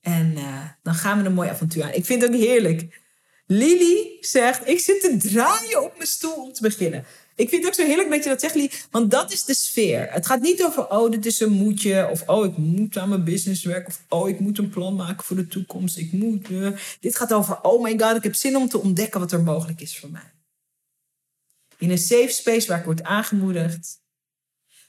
En 0.00 0.32
uh, 0.36 0.68
dan 0.82 0.94
gaan 0.94 1.18
we 1.18 1.24
een 1.24 1.34
mooi 1.34 1.48
avontuur 1.48 1.82
aan. 1.82 1.92
Ik 1.92 2.04
vind 2.04 2.22
het 2.22 2.30
ook 2.30 2.36
heerlijk. 2.36 3.02
Lily 3.46 4.16
zegt, 4.20 4.68
ik 4.68 4.78
zit 4.78 5.00
te 5.00 5.16
draaien 5.16 5.82
op 5.84 5.96
mijn 5.96 6.08
stoel 6.08 6.32
om 6.32 6.52
te 6.52 6.62
beginnen. 6.62 7.04
Ik 7.36 7.48
vind 7.48 7.64
het 7.64 7.72
ook 7.72 7.80
zo 7.80 7.86
heerlijk 7.86 8.10
dat 8.10 8.22
je 8.22 8.28
dat 8.28 8.40
zegt, 8.40 8.54
Lily. 8.54 8.70
Want 8.90 9.10
dat 9.10 9.32
is 9.32 9.44
de 9.44 9.54
sfeer. 9.54 10.12
Het 10.12 10.26
gaat 10.26 10.40
niet 10.40 10.64
over, 10.64 10.90
oh, 10.90 11.10
dit 11.10 11.26
is 11.26 11.40
een 11.40 11.52
moetje. 11.52 12.08
Of, 12.10 12.28
oh, 12.28 12.44
ik 12.44 12.56
moet 12.56 12.96
aan 12.96 13.08
mijn 13.08 13.24
business 13.24 13.64
werken. 13.64 13.86
Of, 13.86 14.04
oh, 14.08 14.28
ik 14.28 14.40
moet 14.40 14.58
een 14.58 14.70
plan 14.70 14.94
maken 14.96 15.24
voor 15.24 15.36
de 15.36 15.48
toekomst. 15.48 15.96
Ik 15.96 16.12
moet... 16.12 16.50
Uh. 16.50 16.68
Dit 17.00 17.16
gaat 17.16 17.32
over, 17.32 17.62
oh 17.62 17.82
my 17.82 17.98
god, 17.98 18.16
ik 18.16 18.22
heb 18.22 18.34
zin 18.34 18.56
om 18.56 18.68
te 18.68 18.80
ontdekken 18.80 19.20
wat 19.20 19.32
er 19.32 19.42
mogelijk 19.42 19.80
is 19.80 19.98
voor 19.98 20.10
mij. 20.10 20.33
In 21.78 21.90
een 21.90 21.98
safe 21.98 22.28
space 22.28 22.68
waar 22.68 22.78
ik 22.78 22.84
word 22.84 23.02
aangemoedigd. 23.02 24.02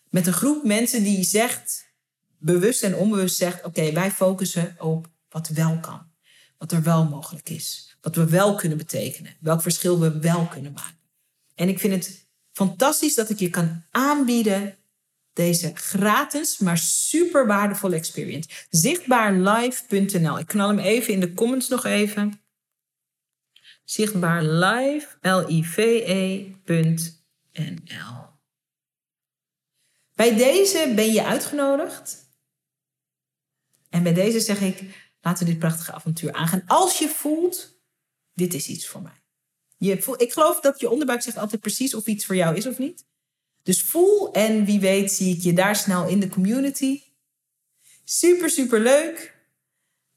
Met 0.09 0.27
een 0.27 0.33
groep 0.33 0.63
mensen 0.63 1.03
die 1.03 1.23
zegt 1.23 1.93
bewust 2.37 2.83
en 2.83 2.95
onbewust 2.95 3.35
zegt: 3.35 3.63
oké, 3.63 3.91
wij 3.91 4.11
focussen 4.11 4.75
op 4.79 5.09
wat 5.29 5.47
wel 5.47 5.79
kan. 5.79 6.13
Wat 6.57 6.71
er 6.71 6.83
wel 6.83 7.05
mogelijk 7.05 7.49
is. 7.49 7.97
Wat 8.01 8.15
we 8.15 8.29
wel 8.29 8.55
kunnen 8.55 8.77
betekenen. 8.77 9.35
Welk 9.39 9.61
verschil 9.61 9.99
we 9.99 10.19
wel 10.19 10.45
kunnen 10.45 10.73
maken. 10.73 10.99
En 11.55 11.69
ik 11.69 11.79
vind 11.79 11.93
het 11.93 12.27
fantastisch 12.51 13.15
dat 13.15 13.29
ik 13.29 13.39
je 13.39 13.49
kan 13.49 13.83
aanbieden 13.91 14.77
deze 15.33 15.71
gratis, 15.73 16.57
maar 16.57 16.77
super 16.77 17.47
waardevolle 17.47 17.95
experience. 17.95 18.49
Zichtbaarlive.nl. 18.69 20.39
Ik 20.39 20.47
knal 20.47 20.67
hem 20.67 20.79
even 20.79 21.13
in 21.13 21.19
de 21.19 21.33
comments 21.33 21.69
nog 21.69 21.85
even. 21.85 22.44
Zichtbaarlive, 23.85 25.07
L-I-V-E.nl. 25.21 26.63
Bij 30.13 30.35
deze 30.35 30.91
ben 30.95 31.11
je 31.11 31.23
uitgenodigd 31.23 32.25
en 33.89 34.03
bij 34.03 34.13
deze 34.13 34.39
zeg 34.39 34.61
ik, 34.61 34.81
laten 35.21 35.45
we 35.45 35.51
dit 35.51 35.59
prachtige 35.59 35.91
avontuur 35.91 36.33
aangaan. 36.33 36.63
Als 36.67 36.99
je 36.99 37.07
voelt, 37.07 37.79
dit 38.33 38.53
is 38.53 38.67
iets 38.67 38.87
voor 38.87 39.01
mij. 39.01 39.23
Je 39.77 40.15
ik 40.17 40.33
geloof 40.33 40.59
dat 40.59 40.79
je 40.79 40.89
onderbuik 40.89 41.21
zegt 41.21 41.37
altijd 41.37 41.61
precies 41.61 41.93
of 41.93 42.07
iets 42.07 42.25
voor 42.25 42.35
jou 42.35 42.55
is 42.55 42.67
of 42.67 42.77
niet. 42.77 43.05
Dus 43.63 43.83
voel 43.83 44.31
en 44.33 44.65
wie 44.65 44.79
weet 44.79 45.11
zie 45.11 45.35
ik 45.35 45.41
je 45.41 45.53
daar 45.53 45.75
snel 45.75 46.07
in 46.07 46.19
de 46.19 46.29
community. 46.29 47.01
Super, 48.03 48.49
super 48.49 48.79
leuk. 48.79 49.34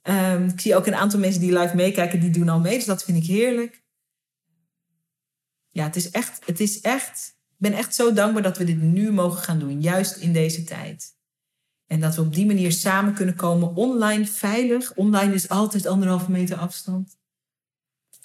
Um, 0.09 0.49
ik 0.49 0.61
zie 0.61 0.77
ook 0.77 0.87
een 0.87 0.94
aantal 0.94 1.18
mensen 1.18 1.40
die 1.40 1.59
live 1.59 1.77
meekijken, 1.77 2.21
die 2.21 2.31
doen 2.31 2.49
al 2.49 2.61
mee. 2.61 2.75
Dus 2.75 2.85
dat 2.85 3.05
vind 3.05 3.18
ik 3.18 3.27
heerlijk. 3.27 3.83
Ja, 5.71 5.85
het 5.85 5.97
is 5.97 6.11
echt, 6.11 6.47
het 6.47 6.61
is 6.61 6.81
echt, 6.81 7.35
ik 7.49 7.57
ben 7.57 7.73
echt 7.73 7.94
zo 7.94 8.12
dankbaar 8.12 8.42
dat 8.42 8.59
we 8.59 8.64
dit 8.64 8.83
nu 8.83 9.12
mogen 9.12 9.42
gaan 9.42 9.59
doen. 9.59 9.81
Juist 9.81 10.16
in 10.16 10.33
deze 10.33 10.64
tijd. 10.64 11.16
En 11.87 12.01
dat 12.01 12.14
we 12.14 12.21
op 12.21 12.35
die 12.35 12.47
manier 12.47 12.73
samen 12.73 13.14
kunnen 13.14 13.37
komen, 13.37 13.75
online 13.75 14.27
veilig. 14.27 14.94
Online 14.94 15.35
is 15.35 15.49
altijd 15.49 15.87
anderhalve 15.87 16.31
meter 16.31 16.57
afstand. 16.57 17.16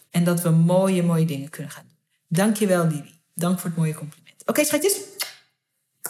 En 0.10 0.24
dat 0.24 0.42
we 0.42 0.50
mooie, 0.50 1.04
mooie 1.04 1.26
dingen 1.26 1.50
kunnen 1.50 1.72
gaan 1.72 1.86
doen. 1.88 1.98
Dankjewel, 2.28 2.88
Lili. 2.88 3.22
Dank 3.34 3.60
voor 3.60 3.70
het 3.70 3.80
mooie 3.80 3.94
compliment. 3.94 4.44
Oké, 4.46 4.64
schatjes. 4.64 5.02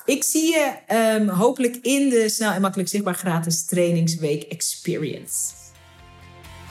Ik 0.05 0.23
zie 0.23 0.51
je 0.51 0.77
um, 1.19 1.29
hopelijk 1.29 1.75
in 1.75 2.09
de 2.09 2.29
snel 2.29 2.51
en 2.51 2.61
makkelijk 2.61 2.89
zichtbaar 2.89 3.15
gratis 3.15 3.65
trainingsweek 3.65 4.43
experience. 4.43 5.62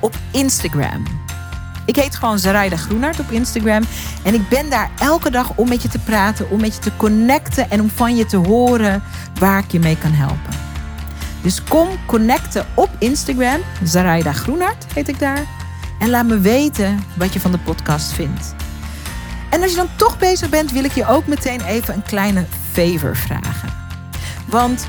op 0.00 0.14
Instagram. 0.30 1.02
Ik 1.84 1.96
heet 1.96 2.16
gewoon 2.16 2.38
Zaraida 2.38 2.76
Groenart 2.76 3.20
op 3.20 3.30
Instagram. 3.30 3.82
En 4.22 4.34
ik 4.34 4.48
ben 4.48 4.70
daar 4.70 4.90
elke 4.98 5.30
dag 5.30 5.52
om 5.54 5.68
met 5.68 5.82
je 5.82 5.88
te 5.88 5.98
praten, 5.98 6.50
om 6.50 6.60
met 6.60 6.74
je 6.74 6.80
te 6.80 6.96
connecten 6.96 7.70
en 7.70 7.80
om 7.80 7.90
van 7.90 8.16
je 8.16 8.26
te 8.26 8.36
horen 8.36 9.02
waar 9.38 9.58
ik 9.58 9.72
je 9.72 9.78
mee 9.78 9.98
kan 9.98 10.12
helpen. 10.12 10.54
Dus 11.42 11.62
kom 11.62 11.88
connecten 12.06 12.66
op 12.74 12.90
Instagram. 12.98 13.60
Zaraida 13.82 14.32
Groenart 14.32 14.86
heet 14.94 15.08
ik 15.08 15.18
daar. 15.18 15.44
En 15.98 16.10
laat 16.10 16.26
me 16.26 16.40
weten 16.40 17.04
wat 17.14 17.32
je 17.32 17.40
van 17.40 17.52
de 17.52 17.58
podcast 17.58 18.12
vindt. 18.12 18.54
En 19.50 19.62
als 19.62 19.70
je 19.70 19.76
dan 19.76 19.88
toch 19.96 20.18
bezig 20.18 20.48
bent, 20.48 20.72
wil 20.72 20.84
ik 20.84 20.92
je 20.92 21.06
ook 21.06 21.26
meteen 21.26 21.60
even 21.60 21.94
een 21.94 22.02
kleine 22.02 22.46
favor 22.72 23.16
vragen. 23.16 23.68
Want 24.46 24.88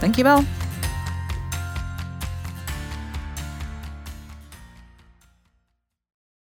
Dankjewel. 0.00 0.42